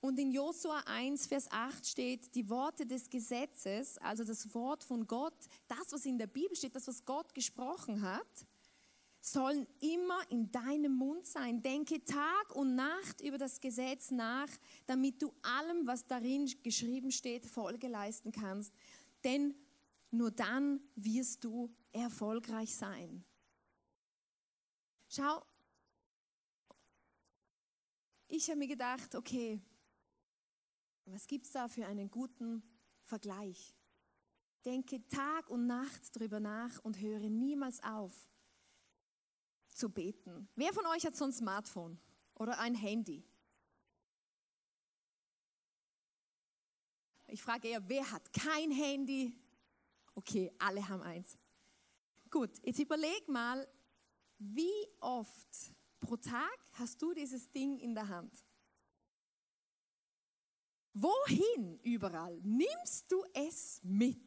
Und 0.00 0.18
in 0.18 0.30
Josua 0.30 0.80
1, 0.86 1.26
Vers 1.26 1.50
8 1.50 1.84
steht, 1.86 2.34
die 2.34 2.48
Worte 2.48 2.86
des 2.86 3.10
Gesetzes, 3.10 3.98
also 3.98 4.22
das 4.22 4.54
Wort 4.54 4.84
von 4.84 5.06
Gott, 5.06 5.34
das, 5.66 5.90
was 5.90 6.06
in 6.06 6.18
der 6.18 6.28
Bibel 6.28 6.54
steht, 6.54 6.76
das, 6.76 6.86
was 6.86 7.04
Gott 7.04 7.34
gesprochen 7.34 8.02
hat, 8.02 8.46
sollen 9.20 9.66
immer 9.80 10.20
in 10.30 10.50
deinem 10.52 10.94
Mund 10.94 11.26
sein. 11.26 11.60
Denke 11.62 12.04
Tag 12.04 12.54
und 12.54 12.76
Nacht 12.76 13.20
über 13.20 13.38
das 13.38 13.60
Gesetz 13.60 14.12
nach, 14.12 14.48
damit 14.86 15.20
du 15.20 15.34
allem, 15.42 15.86
was 15.86 16.06
darin 16.06 16.46
geschrieben 16.62 17.10
steht, 17.10 17.46
Folge 17.46 17.88
leisten 17.88 18.30
kannst. 18.30 18.72
Denn 19.24 19.54
nur 20.10 20.30
dann 20.30 20.80
wirst 20.94 21.42
du 21.42 21.74
erfolgreich 21.92 22.74
sein. 22.74 23.24
Schau, 25.08 25.42
ich 28.28 28.48
habe 28.48 28.58
mir 28.58 28.68
gedacht, 28.68 29.14
okay, 29.14 29.60
was 31.12 31.26
gibt 31.26 31.46
es 31.46 31.52
da 31.52 31.68
für 31.68 31.86
einen 31.86 32.10
guten 32.10 32.62
Vergleich? 33.02 33.74
Denke 34.64 35.06
Tag 35.08 35.48
und 35.48 35.66
Nacht 35.66 36.18
drüber 36.18 36.40
nach 36.40 36.78
und 36.84 37.00
höre 37.00 37.28
niemals 37.28 37.82
auf 37.82 38.28
zu 39.68 39.88
beten. 39.88 40.48
Wer 40.56 40.72
von 40.72 40.84
euch 40.86 41.06
hat 41.06 41.16
so 41.16 41.24
ein 41.24 41.32
Smartphone 41.32 41.98
oder 42.34 42.58
ein 42.58 42.74
Handy? 42.74 43.24
Ich 47.28 47.42
frage 47.42 47.68
eher, 47.68 47.88
wer 47.88 48.10
hat 48.10 48.32
kein 48.32 48.70
Handy? 48.70 49.32
Okay, 50.14 50.50
alle 50.58 50.86
haben 50.88 51.02
eins. 51.02 51.36
Gut, 52.30 52.50
jetzt 52.62 52.80
überleg 52.80 53.28
mal, 53.28 53.68
wie 54.38 54.88
oft 55.00 55.74
pro 56.00 56.16
Tag 56.16 56.58
hast 56.72 57.00
du 57.00 57.12
dieses 57.14 57.50
Ding 57.50 57.78
in 57.78 57.94
der 57.94 58.08
Hand? 58.08 58.44
Wohin 61.00 61.78
überall 61.84 62.40
nimmst 62.42 63.10
du 63.12 63.24
es 63.32 63.80
mit? 63.84 64.18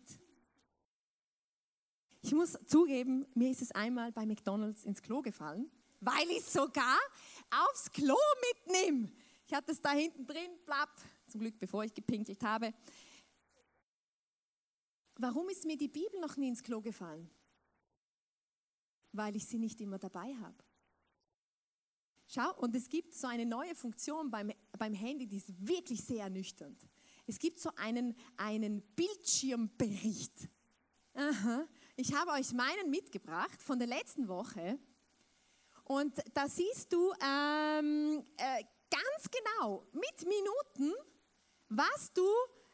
Ich 2.21 2.31
muss 2.33 2.57
zugeben, 2.65 3.25
mir 3.33 3.51
ist 3.51 3.61
es 3.61 3.71
einmal 3.71 4.13
bei 4.13 4.25
McDonald's 4.25 4.85
ins 4.85 5.01
Klo 5.01 5.21
gefallen, 5.21 5.69
weil 5.99 6.29
ich 6.29 6.37
es 6.37 6.53
sogar 6.53 6.97
aufs 7.49 7.91
Klo 7.91 8.15
mitnehme. 8.53 9.11
Ich 9.45 9.53
hatte 9.53 9.73
es 9.73 9.81
da 9.81 9.91
hinten 9.91 10.25
drin, 10.25 10.49
plapp, 10.65 10.95
zum 11.27 11.41
Glück 11.41 11.59
bevor 11.59 11.83
ich 11.83 11.93
gepinkelt 11.93 12.41
habe. 12.41 12.73
Warum 15.17 15.49
ist 15.49 15.65
mir 15.65 15.77
die 15.77 15.89
Bibel 15.89 16.21
noch 16.21 16.37
nie 16.37 16.47
ins 16.47 16.63
Klo 16.63 16.79
gefallen? 16.79 17.29
Weil 19.11 19.35
ich 19.35 19.45
sie 19.45 19.59
nicht 19.59 19.81
immer 19.81 19.99
dabei 19.99 20.33
habe. 20.35 20.63
Schau, 22.33 22.53
und 22.59 22.73
es 22.77 22.87
gibt 22.87 23.13
so 23.13 23.27
eine 23.27 23.45
neue 23.45 23.75
Funktion 23.75 24.31
beim, 24.31 24.53
beim 24.77 24.93
Handy, 24.93 25.27
die 25.27 25.35
ist 25.35 25.49
wirklich 25.67 26.01
sehr 26.01 26.23
ernüchternd. 26.23 26.81
Es 27.27 27.37
gibt 27.37 27.59
so 27.59 27.71
einen, 27.75 28.15
einen 28.37 28.81
Bildschirmbericht. 28.95 30.47
Aha. 31.13 31.67
Ich 31.97 32.13
habe 32.13 32.31
euch 32.31 32.53
meinen 32.53 32.89
mitgebracht 32.89 33.61
von 33.61 33.79
der 33.79 33.89
letzten 33.89 34.29
Woche. 34.29 34.79
Und 35.83 36.23
da 36.33 36.47
siehst 36.47 36.93
du 36.93 37.11
ähm, 37.21 38.23
äh, 38.37 38.63
ganz 38.89 39.29
genau 39.29 39.85
mit 39.91 40.25
Minuten, 40.25 40.93
was 41.67 42.13
du, 42.13 42.25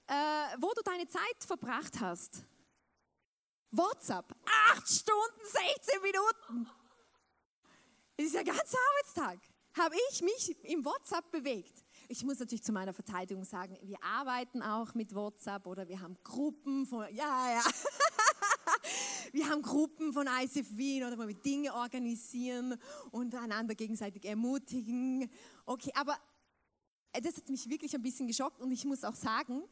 äh, 0.06 0.14
wo 0.60 0.72
du 0.76 0.84
deine 0.84 1.08
Zeit 1.08 1.44
verbracht 1.44 2.00
hast. 2.00 2.44
WhatsApp, 3.72 4.36
8 4.76 4.88
Stunden, 4.88 5.42
16 5.44 6.02
Minuten. 6.04 6.77
Ja 8.20 8.44
ganzer 8.44 8.78
Arbeitstag. 8.90 9.40
Habe 9.78 9.96
ich 10.10 10.22
mich 10.24 10.56
im 10.64 10.84
WhatsApp 10.84 11.30
bewegt. 11.30 11.86
Ich 12.08 12.24
muss 12.24 12.40
natürlich 12.40 12.64
zu 12.64 12.72
meiner 12.72 12.94
Verteidigung 12.94 13.44
sagen, 13.44 13.78
wir 13.84 14.02
arbeiten 14.02 14.64
auch 14.64 14.96
mit 14.96 15.14
WhatsApp 15.14 15.68
oder 15.68 15.88
wir 15.88 16.00
haben 16.00 16.18
Gruppen 16.24 16.88
von, 16.88 17.04
ja, 17.14 17.54
ja. 17.54 17.64
wir 19.32 19.48
haben 19.48 19.62
Gruppen 19.62 20.14
von 20.14 20.26
ICF 20.28 20.76
Wien 20.76 21.04
oder 21.04 21.18
wo 21.18 21.28
wir 21.28 21.36
Dinge 21.36 21.74
organisieren 21.76 22.76
und 23.12 23.36
einander 23.36 23.76
gegenseitig 23.76 24.26
ermutigen. 24.26 25.30
Okay, 25.66 25.92
aber 25.94 26.18
das 27.22 27.38
hat 27.38 27.50
mich 27.50 27.70
wirklich 27.70 27.94
ein 27.94 28.02
bisschen 28.02 28.28
geschockt 28.28 28.62
und 28.62 28.72
ich 28.72 28.84
muss 28.86 29.04
auch 29.04 29.16
sagen, 29.16 29.64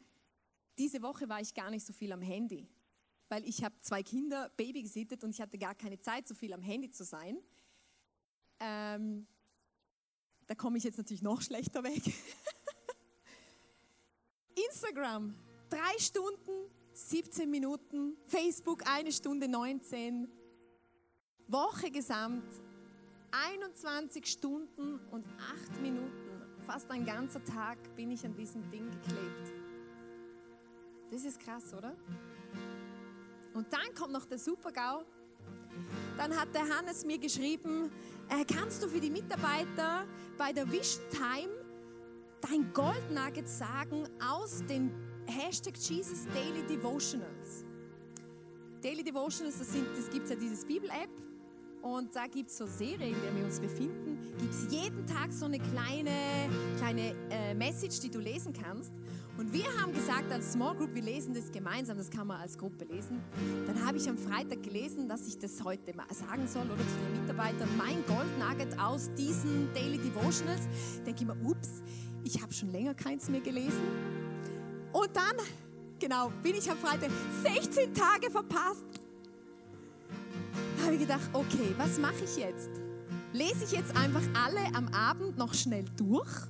diese 0.77 1.01
Woche 1.01 1.27
war 1.29 1.41
ich 1.41 1.53
gar 1.53 1.71
nicht 1.71 1.85
so 1.85 1.93
viel 1.93 2.11
am 2.11 2.21
Handy, 2.21 2.67
weil 3.29 3.43
ich 3.47 3.63
habe 3.63 3.75
zwei 3.81 4.03
Kinder 4.03 4.49
Baby 4.55 4.83
gesittet 4.83 5.23
und 5.23 5.31
ich 5.31 5.41
hatte 5.41 5.57
gar 5.57 5.73
keine 5.73 5.99
Zeit, 5.99 6.27
so 6.27 6.35
viel 6.35 6.53
am 6.53 6.61
Handy 6.61 6.91
zu 6.91 7.03
sein. 7.03 7.37
Ähm, 8.59 9.27
da 10.47 10.55
komme 10.55 10.77
ich 10.77 10.83
jetzt 10.83 10.97
natürlich 10.97 11.23
noch 11.23 11.41
schlechter 11.41 11.83
weg. 11.83 12.01
Instagram, 14.69 15.35
drei 15.69 15.97
Stunden, 15.99 16.69
17 16.93 17.49
Minuten. 17.49 18.17
Facebook, 18.25 18.83
eine 18.87 19.11
Stunde 19.11 19.47
19. 19.47 20.27
Woche 21.47 21.91
gesamt, 21.91 22.43
21 23.31 24.25
Stunden 24.25 24.99
und 25.11 25.25
8 25.69 25.81
Minuten. 25.81 26.41
Fast 26.65 26.89
ein 26.89 27.05
ganzer 27.05 27.43
Tag 27.43 27.77
bin 27.95 28.11
ich 28.11 28.25
an 28.25 28.35
diesem 28.35 28.69
Ding 28.71 28.89
geklebt. 28.89 29.53
Das 31.11 31.23
ist 31.23 31.39
krass, 31.39 31.73
oder? 31.73 31.95
Und 33.53 33.71
dann 33.71 33.93
kommt 33.93 34.11
noch 34.11 34.25
der 34.25 34.39
Super-GAU. 34.39 35.05
Dann 36.17 36.35
hat 36.35 36.53
der 36.53 36.67
Hannes 36.69 37.05
mir 37.05 37.17
geschrieben, 37.17 37.91
äh, 38.29 38.45
kannst 38.45 38.81
du 38.81 38.87
für 38.87 38.99
die 38.99 39.09
Mitarbeiter 39.09 40.05
bei 40.37 40.53
der 40.53 40.71
Vision 40.71 41.03
Time 41.09 41.53
dein 42.41 42.71
Gold 42.73 43.11
Nugget 43.11 43.47
sagen 43.47 44.07
aus 44.19 44.63
den 44.67 44.91
Hashtag 45.25 45.75
Jesus 45.77 46.25
Daily 46.33 46.63
Devotionals. 46.67 47.65
Daily 48.81 49.03
Devotionals, 49.03 49.57
das, 49.57 49.69
das 49.95 50.09
gibt 50.09 50.25
es 50.25 50.29
ja 50.29 50.35
dieses 50.35 50.63
Bibel-App 50.63 51.09
und 51.81 52.15
da 52.15 52.27
gibt 52.27 52.49
es 52.49 52.57
so 52.57 52.65
eine 52.65 52.73
Serie, 52.73 53.09
in 53.09 53.21
der 53.21 53.35
wir 53.35 53.45
uns 53.45 53.59
befinden, 53.59 54.17
gibt 54.39 54.53
es 54.53 54.71
jeden 54.71 55.05
Tag 55.07 55.31
so 55.31 55.45
eine 55.45 55.59
kleine, 55.59 56.49
kleine 56.77 57.15
äh, 57.29 57.53
Message, 57.53 57.99
die 57.99 58.09
du 58.09 58.19
lesen 58.19 58.53
kannst. 58.53 58.91
Und 59.37 59.51
wir 59.51 59.65
haben 59.79 59.93
gesagt 59.93 60.31
als 60.31 60.53
Small 60.53 60.75
Group, 60.75 60.95
wir 60.95 61.01
lesen 61.01 61.33
das 61.33 61.51
gemeinsam, 61.51 61.97
das 61.97 62.09
kann 62.09 62.27
man 62.27 62.39
als 62.39 62.57
Gruppe 62.57 62.85
lesen. 62.85 63.21
Dann 63.67 63.85
habe 63.85 63.97
ich 63.97 64.07
am 64.07 64.17
Freitag 64.17 64.63
gelesen, 64.63 65.09
dass 65.09 65.27
ich 65.27 65.37
das 65.37 65.61
heute 65.61 65.93
mal 65.93 66.05
sagen 66.13 66.47
soll 66.47 66.65
oder 66.65 66.77
zu 66.77 66.95
den 66.95 67.21
Mitarbeitern. 67.21 67.67
Mein 67.77 68.05
Gold 68.05 68.39
Nugget 68.39 68.79
aus 68.79 69.09
diesen 69.17 69.73
Daily 69.73 69.97
Devotionals. 69.97 70.61
Denke 71.05 71.23
ich 71.23 71.27
mir, 71.27 71.35
ups, 71.43 71.83
ich 72.23 72.41
habe 72.41 72.53
schon 72.53 72.71
länger 72.71 72.93
keins 72.93 73.27
mehr 73.27 73.41
gelesen. 73.41 73.83
Und 74.93 75.09
dann, 75.13 75.45
genau, 75.99 76.31
bin 76.41 76.55
ich 76.55 76.71
am 76.71 76.77
Freitag 76.77 77.09
16 77.43 77.93
Tage 77.93 78.31
verpasst. 78.31 78.85
Habe 80.81 80.93
ich 80.93 81.01
gedacht, 81.01 81.29
okay, 81.33 81.75
was 81.77 81.99
mache 81.99 82.23
ich 82.23 82.37
jetzt? 82.37 82.69
Lese 83.33 83.65
ich 83.65 83.71
jetzt 83.73 83.97
einfach 83.97 84.23
alle 84.45 84.73
am 84.75 84.87
Abend 84.93 85.37
noch 85.37 85.53
schnell 85.53 85.83
durch? 85.97 86.47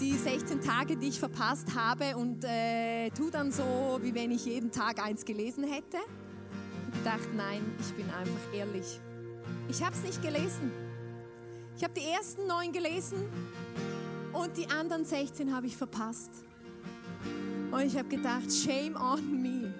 Die 0.00 0.12
16 0.12 0.60
Tage, 0.60 0.96
die 0.96 1.08
ich 1.08 1.18
verpasst 1.18 1.74
habe 1.74 2.16
und 2.16 2.44
äh, 2.44 3.10
tu 3.10 3.30
dann 3.30 3.50
so, 3.50 3.98
wie 4.02 4.14
wenn 4.14 4.30
ich 4.30 4.44
jeden 4.44 4.70
Tag 4.70 5.02
eins 5.02 5.24
gelesen 5.24 5.64
hätte. 5.64 5.98
Und 6.84 6.94
gedacht, 6.94 7.28
nein, 7.34 7.62
ich 7.80 7.94
bin 7.94 8.08
einfach 8.10 8.54
ehrlich. 8.54 9.00
Ich 9.68 9.82
habe 9.82 9.94
es 9.94 10.02
nicht 10.02 10.22
gelesen. 10.22 10.70
Ich 11.76 11.82
habe 11.82 11.94
die 11.94 12.04
ersten 12.04 12.46
neun 12.46 12.72
gelesen 12.72 13.28
und 14.32 14.56
die 14.56 14.68
anderen 14.68 15.04
16 15.04 15.54
habe 15.54 15.66
ich 15.66 15.76
verpasst. 15.76 16.30
Und 17.70 17.80
ich 17.80 17.96
habe 17.96 18.08
gedacht, 18.08 18.50
shame 18.52 18.96
on 18.96 19.42
me. 19.42 19.74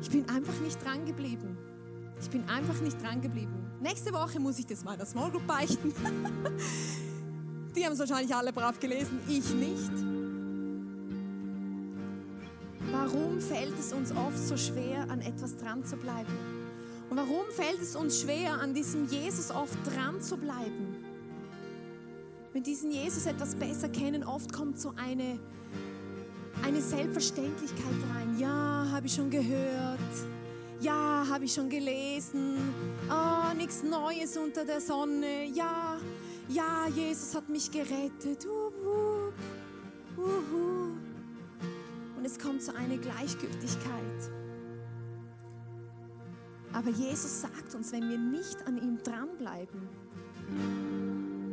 Ich 0.00 0.10
bin 0.10 0.28
einfach 0.28 0.58
nicht 0.60 0.82
dran 0.84 1.04
geblieben. 1.04 1.56
Ich 2.20 2.30
bin 2.30 2.48
einfach 2.48 2.80
nicht 2.80 3.02
dran 3.02 3.20
geblieben. 3.20 3.70
Nächste 3.80 4.12
Woche 4.12 4.38
muss 4.40 4.58
ich 4.58 4.66
das 4.66 4.84
meiner 4.84 5.04
Small 5.04 5.30
Group 5.30 5.46
beichten. 5.46 5.92
Die 7.74 7.84
haben 7.84 7.92
es 7.92 7.98
wahrscheinlich 7.98 8.34
alle 8.34 8.52
brav 8.52 8.78
gelesen, 8.78 9.20
ich 9.28 9.52
nicht. 9.54 9.92
Warum 12.92 13.40
fällt 13.40 13.78
es 13.78 13.92
uns 13.92 14.12
oft 14.12 14.38
so 14.38 14.56
schwer, 14.56 15.06
an 15.10 15.20
etwas 15.20 15.56
dran 15.56 15.84
zu 15.84 15.96
bleiben? 15.96 16.32
Und 17.10 17.16
warum 17.16 17.50
fällt 17.50 17.80
es 17.80 17.96
uns 17.96 18.20
schwer, 18.20 18.60
an 18.60 18.74
diesem 18.74 19.06
Jesus 19.08 19.50
oft 19.50 19.76
dran 19.84 20.20
zu 20.20 20.36
bleiben? 20.36 20.96
Wenn 22.52 22.62
diesen 22.62 22.92
Jesus 22.92 23.26
etwas 23.26 23.56
besser 23.56 23.88
kennen, 23.88 24.22
oft 24.22 24.52
kommt 24.52 24.78
so 24.78 24.92
eine, 24.96 25.40
eine 26.62 26.80
Selbstverständlichkeit 26.80 27.96
rein. 28.14 28.38
Ja, 28.38 28.86
habe 28.92 29.06
ich 29.06 29.14
schon 29.14 29.28
gehört. 29.28 29.98
Ja, 30.80 31.26
habe 31.28 31.46
ich 31.46 31.52
schon 31.52 31.68
gelesen. 31.68 32.56
Ah, 33.08 33.50
oh, 33.50 33.56
nichts 33.56 33.82
Neues 33.82 34.36
unter 34.36 34.64
der 34.64 34.80
Sonne. 34.80 35.46
Ja, 35.46 35.98
ja, 36.48 36.86
Jesus 36.88 37.34
hat 37.34 37.48
mich 37.48 37.70
gerettet. 37.70 38.46
Und 42.16 42.24
es 42.24 42.38
kommt 42.38 42.62
so 42.62 42.72
eine 42.72 42.98
Gleichgültigkeit. 42.98 44.30
Aber 46.72 46.90
Jesus 46.90 47.40
sagt 47.40 47.74
uns, 47.74 47.92
wenn 47.92 48.08
wir 48.08 48.18
nicht 48.18 48.66
an 48.66 48.78
ihm 48.78 48.98
dranbleiben, 49.02 49.88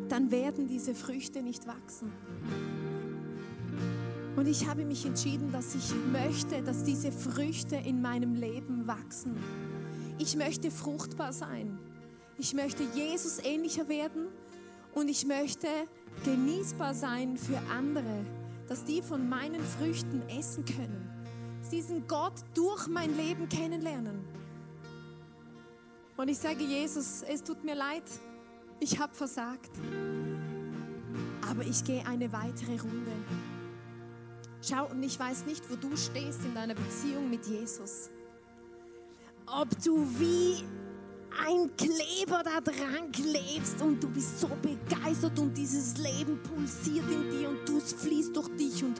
dann 0.09 0.31
werden 0.31 0.67
diese 0.67 0.95
Früchte 0.95 1.41
nicht 1.41 1.67
wachsen. 1.67 2.11
Und 4.35 4.47
ich 4.47 4.67
habe 4.67 4.85
mich 4.85 5.05
entschieden, 5.05 5.51
dass 5.51 5.75
ich 5.75 5.93
möchte, 6.11 6.63
dass 6.63 6.83
diese 6.83 7.11
Früchte 7.11 7.75
in 7.75 8.01
meinem 8.01 8.33
Leben 8.33 8.87
wachsen. 8.87 9.37
Ich 10.17 10.35
möchte 10.35 10.71
fruchtbar 10.71 11.33
sein. 11.33 11.77
Ich 12.37 12.53
möchte 12.53 12.83
Jesus 12.95 13.39
ähnlicher 13.39 13.87
werden 13.87 14.27
und 14.93 15.07
ich 15.07 15.25
möchte 15.25 15.67
genießbar 16.23 16.93
sein 16.93 17.37
für 17.37 17.57
andere, 17.71 18.25
dass 18.67 18.83
die 18.85 19.01
von 19.01 19.27
meinen 19.27 19.61
Früchten 19.61 20.21
essen 20.29 20.65
können, 20.65 21.09
dass 21.59 21.69
diesen 21.69 22.07
Gott 22.07 22.33
durch 22.53 22.87
mein 22.87 23.15
Leben 23.15 23.49
kennenlernen. 23.49 24.23
Und 26.17 26.27
ich 26.27 26.37
sage 26.37 26.63
Jesus, 26.63 27.23
es 27.23 27.43
tut 27.43 27.63
mir 27.63 27.75
leid, 27.75 28.03
ich 28.79 28.99
habe 28.99 29.13
versagt, 29.13 29.71
aber 31.49 31.63
ich 31.63 31.83
gehe 31.83 32.05
eine 32.05 32.31
weitere 32.31 32.79
Runde. 32.79 33.11
Schau, 34.61 34.87
und 34.91 35.01
ich 35.01 35.19
weiß 35.19 35.45
nicht, 35.45 35.69
wo 35.71 35.75
du 35.75 35.97
stehst 35.97 36.45
in 36.45 36.53
deiner 36.53 36.75
Beziehung 36.75 37.29
mit 37.29 37.45
Jesus. 37.47 38.09
Ob 39.47 39.69
du 39.83 40.05
wie 40.19 40.63
ein 41.39 41.75
Kleber 41.77 42.43
da 42.43 42.61
dran 42.61 43.11
klebst 43.11 43.81
und 43.81 44.01
du 44.03 44.09
bist 44.09 44.39
so 44.39 44.49
begeistert 44.61 45.37
und 45.39 45.57
dieses 45.57 45.97
Leben 45.97 46.39
pulsiert 46.43 47.09
in 47.09 47.29
dir 47.29 47.49
und 47.49 47.67
du 47.67 47.79
fließt 47.79 48.35
durch 48.35 48.49
dich 48.55 48.83
und, 48.83 48.99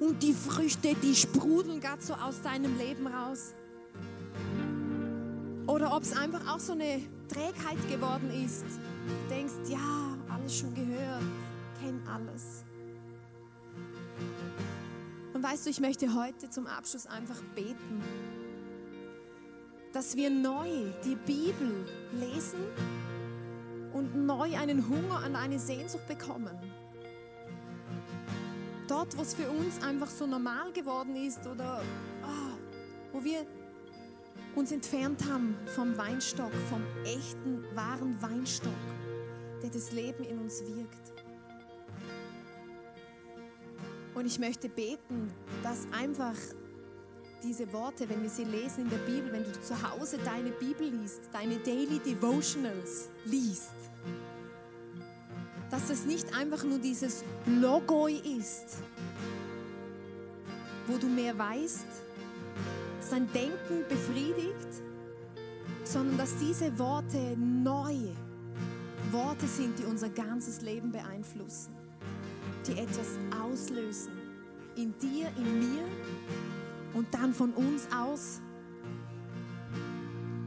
und 0.00 0.22
die 0.22 0.32
Früchte, 0.32 0.94
die 1.02 1.14
sprudeln 1.14 1.80
gerade 1.80 2.02
so 2.02 2.14
aus 2.14 2.40
deinem 2.42 2.76
Leben 2.78 3.06
raus. 3.06 3.54
Oder 5.66 5.94
ob 5.94 6.02
es 6.02 6.16
einfach 6.16 6.54
auch 6.54 6.60
so 6.60 6.72
eine 6.72 7.02
Trägheit 7.28 7.88
geworden 7.88 8.30
ist. 8.44 8.64
Du 8.64 9.34
denkst, 9.34 9.68
ja, 9.68 10.16
alles 10.28 10.58
schon 10.58 10.74
gehört, 10.74 11.22
kenn 11.80 12.00
alles. 12.06 12.64
Und 15.34 15.42
weißt 15.42 15.66
du, 15.66 15.70
ich 15.70 15.80
möchte 15.80 16.14
heute 16.14 16.48
zum 16.48 16.66
Abschluss 16.66 17.06
einfach 17.06 17.42
beten 17.54 18.02
dass 19.96 20.14
wir 20.14 20.28
neu 20.28 20.92
die 21.02 21.14
Bibel 21.14 21.86
lesen 22.12 22.60
und 23.94 24.14
neu 24.14 24.54
einen 24.54 24.86
Hunger 24.86 25.24
und 25.24 25.34
eine 25.34 25.58
Sehnsucht 25.58 26.06
bekommen. 26.06 26.54
Dort, 28.86 29.16
wo 29.16 29.22
es 29.22 29.32
für 29.32 29.48
uns 29.48 29.82
einfach 29.82 30.10
so 30.10 30.26
normal 30.26 30.70
geworden 30.72 31.16
ist 31.16 31.46
oder 31.46 31.82
oh, 32.22 32.58
wo 33.10 33.24
wir 33.24 33.46
uns 34.54 34.70
entfernt 34.70 35.24
haben 35.30 35.56
vom 35.64 35.96
Weinstock, 35.96 36.52
vom 36.68 36.82
echten, 37.06 37.64
wahren 37.74 38.20
Weinstock, 38.20 38.74
der 39.62 39.70
das 39.70 39.92
Leben 39.92 40.24
in 40.24 40.40
uns 40.40 40.60
wirkt. 40.60 41.14
Und 44.14 44.26
ich 44.26 44.38
möchte 44.38 44.68
beten, 44.68 45.32
dass 45.62 45.86
einfach 45.90 46.36
diese 47.46 47.72
Worte, 47.72 48.08
wenn 48.08 48.22
wir 48.22 48.30
sie 48.30 48.44
lesen 48.44 48.84
in 48.84 48.90
der 48.90 48.98
Bibel, 48.98 49.32
wenn 49.32 49.44
du 49.44 49.52
zu 49.60 49.80
Hause 49.80 50.18
deine 50.24 50.50
Bibel 50.50 50.88
liest, 50.88 51.20
deine 51.32 51.56
Daily 51.58 52.00
Devotionals 52.00 53.08
liest, 53.24 53.74
dass 55.70 55.88
es 55.90 56.04
nicht 56.04 56.36
einfach 56.36 56.64
nur 56.64 56.78
dieses 56.78 57.22
Logoi 57.46 58.14
ist, 58.14 58.78
wo 60.88 60.96
du 60.98 61.06
mehr 61.06 61.38
weißt, 61.38 61.86
sein 63.00 63.28
Denken 63.32 63.84
befriedigt, 63.88 64.82
sondern 65.84 66.18
dass 66.18 66.36
diese 66.38 66.76
Worte 66.80 67.36
neue 67.36 68.12
Worte 69.12 69.46
sind, 69.46 69.78
die 69.78 69.84
unser 69.84 70.08
ganzes 70.08 70.62
Leben 70.62 70.90
beeinflussen, 70.90 71.72
die 72.66 72.72
etwas 72.72 73.06
auslösen 73.40 74.12
in 74.74 74.92
dir, 74.98 75.28
in 75.36 75.58
mir 75.60 75.84
und 76.96 77.12
dann 77.12 77.34
von 77.34 77.52
uns 77.52 77.86
aus 77.94 78.40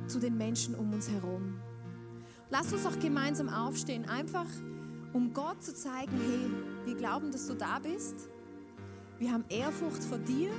zu 0.08 0.20
den 0.20 0.36
Menschen 0.36 0.74
um 0.74 0.92
uns 0.92 1.08
herum. 1.08 1.62
Lass 2.50 2.74
uns 2.74 2.88
auch 2.88 3.00
gemeinsam 3.00 3.50
aufstehen, 3.50 4.10
einfach 4.10 4.48
um 5.14 5.32
Gott 5.32 5.62
zu 5.64 5.76
zeigen, 5.76 6.12
hey, 6.18 6.50
wir 6.86 6.96
glauben, 6.96 7.32
dass 7.32 7.46
du 7.46 7.54
da 7.54 7.78
bist. 7.78 8.28
Wir 9.20 9.32
haben 9.32 9.46
Ehrfurcht 9.50 10.04
vor 10.04 10.18
dir. 10.18 10.50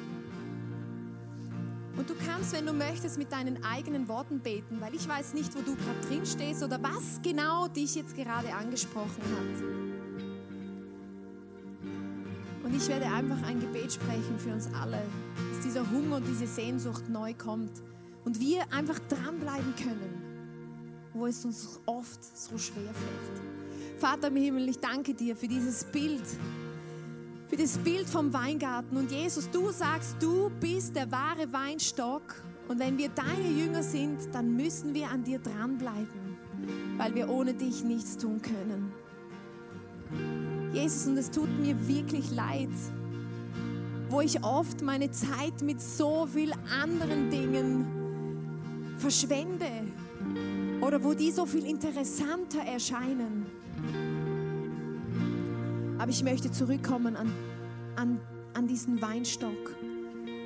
Und 1.96 2.08
du 2.08 2.14
kannst, 2.24 2.52
wenn 2.52 2.66
du 2.66 2.72
möchtest, 2.72 3.18
mit 3.18 3.32
deinen 3.32 3.64
eigenen 3.64 4.06
Worten 4.06 4.38
beten, 4.38 4.80
weil 4.80 4.94
ich 4.94 5.08
weiß 5.08 5.34
nicht, 5.34 5.52
wo 5.56 5.60
du 5.60 5.74
gerade 5.74 6.00
drin 6.08 6.24
stehst 6.24 6.62
oder 6.62 6.80
was 6.80 7.20
genau 7.20 7.66
dich 7.66 7.96
jetzt 7.96 8.14
gerade 8.14 8.54
angesprochen 8.54 9.22
hat. 9.22 9.62
Und 12.62 12.76
ich 12.76 12.86
werde 12.86 13.06
einfach 13.06 13.42
ein 13.42 13.58
Gebet 13.58 13.92
sprechen 13.92 14.38
für 14.38 14.52
uns 14.52 14.72
alle, 14.72 15.02
dieser 15.64 15.90
Hunger 15.90 16.16
und 16.16 16.26
diese 16.26 16.46
Sehnsucht 16.46 17.08
neu 17.08 17.34
kommt 17.34 17.82
und 18.24 18.40
wir 18.40 18.72
einfach 18.72 18.98
dranbleiben 19.08 19.74
können, 19.76 20.22
wo 21.12 21.26
es 21.26 21.44
uns 21.44 21.80
oft 21.86 22.24
so 22.24 22.58
schwer 22.58 22.92
fällt. 22.92 23.98
Vater 23.98 24.28
im 24.28 24.36
Himmel, 24.36 24.68
ich 24.68 24.78
danke 24.78 25.14
dir 25.14 25.36
für 25.36 25.48
dieses 25.48 25.84
Bild, 25.84 26.22
für 27.48 27.56
das 27.56 27.78
Bild 27.78 28.08
vom 28.08 28.32
Weingarten. 28.32 28.96
Und 28.96 29.10
Jesus, 29.10 29.50
du 29.50 29.70
sagst, 29.70 30.16
du 30.20 30.50
bist 30.60 30.96
der 30.96 31.10
wahre 31.10 31.52
Weinstock. 31.52 32.42
Und 32.68 32.78
wenn 32.78 32.96
wir 32.96 33.08
deine 33.08 33.50
Jünger 33.50 33.82
sind, 33.82 34.32
dann 34.32 34.56
müssen 34.56 34.94
wir 34.94 35.10
an 35.10 35.24
dir 35.24 35.40
dranbleiben, 35.40 36.36
weil 36.96 37.14
wir 37.14 37.28
ohne 37.28 37.52
dich 37.52 37.82
nichts 37.82 38.16
tun 38.16 38.40
können. 38.40 38.92
Jesus, 40.72 41.08
und 41.08 41.16
es 41.16 41.30
tut 41.30 41.50
mir 41.58 41.76
wirklich 41.88 42.30
leid, 42.30 42.70
wo 44.10 44.20
ich 44.20 44.42
oft 44.42 44.82
meine 44.82 45.10
Zeit 45.12 45.62
mit 45.62 45.80
so 45.80 46.26
viel 46.26 46.52
anderen 46.82 47.30
Dingen 47.30 48.96
verschwende 48.96 49.66
oder 50.80 51.02
wo 51.04 51.14
die 51.14 51.30
so 51.30 51.46
viel 51.46 51.64
interessanter 51.64 52.60
erscheinen. 52.60 53.46
Aber 55.98 56.10
ich 56.10 56.24
möchte 56.24 56.50
zurückkommen 56.50 57.14
an, 57.14 57.32
an, 57.94 58.20
an 58.54 58.66
diesen 58.66 59.00
Weinstock, 59.00 59.76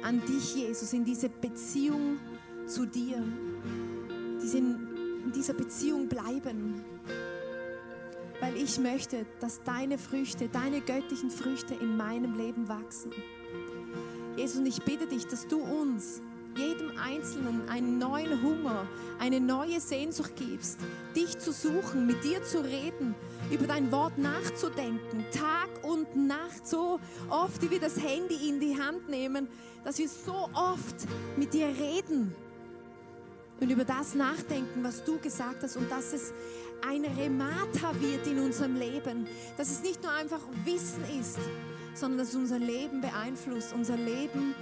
an 0.03 0.21
dich, 0.27 0.57
Jesus, 0.57 0.93
in 0.93 1.05
diese 1.05 1.31
Beziehung 1.31 2.19
zu 2.67 2.85
dir, 2.85 3.23
diese, 4.43 4.59
in 4.59 5.33
dieser 5.35 5.55
Beziehung 5.55 6.09
bleiben. 6.09 6.85
Weil 8.41 8.57
ich 8.57 8.79
möchte, 8.79 9.25
dass 9.41 9.63
deine 9.63 9.97
Früchte, 9.97 10.49
deine 10.49 10.81
göttlichen 10.83 11.31
Früchte 11.31 11.75
in 11.75 11.97
meinem 11.97 12.37
Leben 12.37 12.69
wachsen. 12.69 13.13
Jesus, 14.37 14.59
und 14.59 14.67
ich 14.67 14.83
bitte 14.83 15.07
dich, 15.07 15.27
dass 15.27 15.47
du 15.47 15.61
uns 15.61 16.21
jedem 16.57 16.97
Einzelnen 16.99 17.69
einen 17.69 17.99
neuen 17.99 18.43
Hunger, 18.43 18.87
eine 19.19 19.41
neue 19.41 19.81
Sehnsucht 19.81 20.35
gibst, 20.37 20.79
dich 21.17 21.39
zu 21.39 21.53
suchen, 21.53 22.07
mit 22.07 22.23
dir 22.23 22.43
zu 22.43 22.61
reden, 22.61 23.15
über 23.51 23.67
dein 23.67 23.91
Wort 23.91 24.19
nachzudenken, 24.19 25.25
Tag 25.33 25.69
und 25.83 26.15
Nacht, 26.17 26.67
so 26.67 27.01
oft, 27.29 27.61
wie 27.63 27.71
wir 27.71 27.81
das 27.81 28.01
Handy 28.01 28.49
in 28.49 28.61
die 28.61 28.81
Hand 28.81 29.09
nehmen, 29.09 29.49
dass 29.85 29.99
wir 29.99 30.09
so 30.09 30.49
oft 30.55 31.07
mit 31.37 31.53
dir 31.53 31.67
reden 31.67 32.35
und 33.61 33.71
über 33.71 33.85
das 33.85 34.15
nachdenken, 34.15 34.83
was 34.83 35.05
du 35.05 35.19
gesagt 35.19 35.63
hast 35.63 35.77
und 35.77 35.91
dass 35.91 36.13
es 36.13 36.33
eine 36.87 37.09
Remata 37.17 37.93
wird 38.01 38.27
in 38.27 38.39
unserem 38.41 38.77
Leben, 38.77 39.27
dass 39.57 39.71
es 39.71 39.83
nicht 39.83 40.03
nur 40.03 40.13
einfach 40.13 40.41
Wissen 40.65 41.03
ist, 41.19 41.39
sondern 41.95 42.19
dass 42.19 42.35
unser 42.35 42.59
Leben 42.59 43.01
beeinflusst, 43.01 43.73
unser 43.73 43.97
Leben 43.97 44.55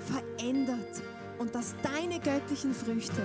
verändert 0.00 1.02
und 1.38 1.54
dass 1.54 1.74
deine 1.82 2.20
göttlichen 2.20 2.72
Früchte 2.72 3.22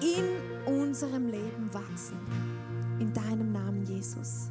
in 0.00 0.72
unserem 0.72 1.28
Leben 1.28 1.72
wachsen. 1.72 2.18
In 2.98 3.12
deinem 3.12 3.52
Namen, 3.52 3.84
Jesus. 3.86 4.50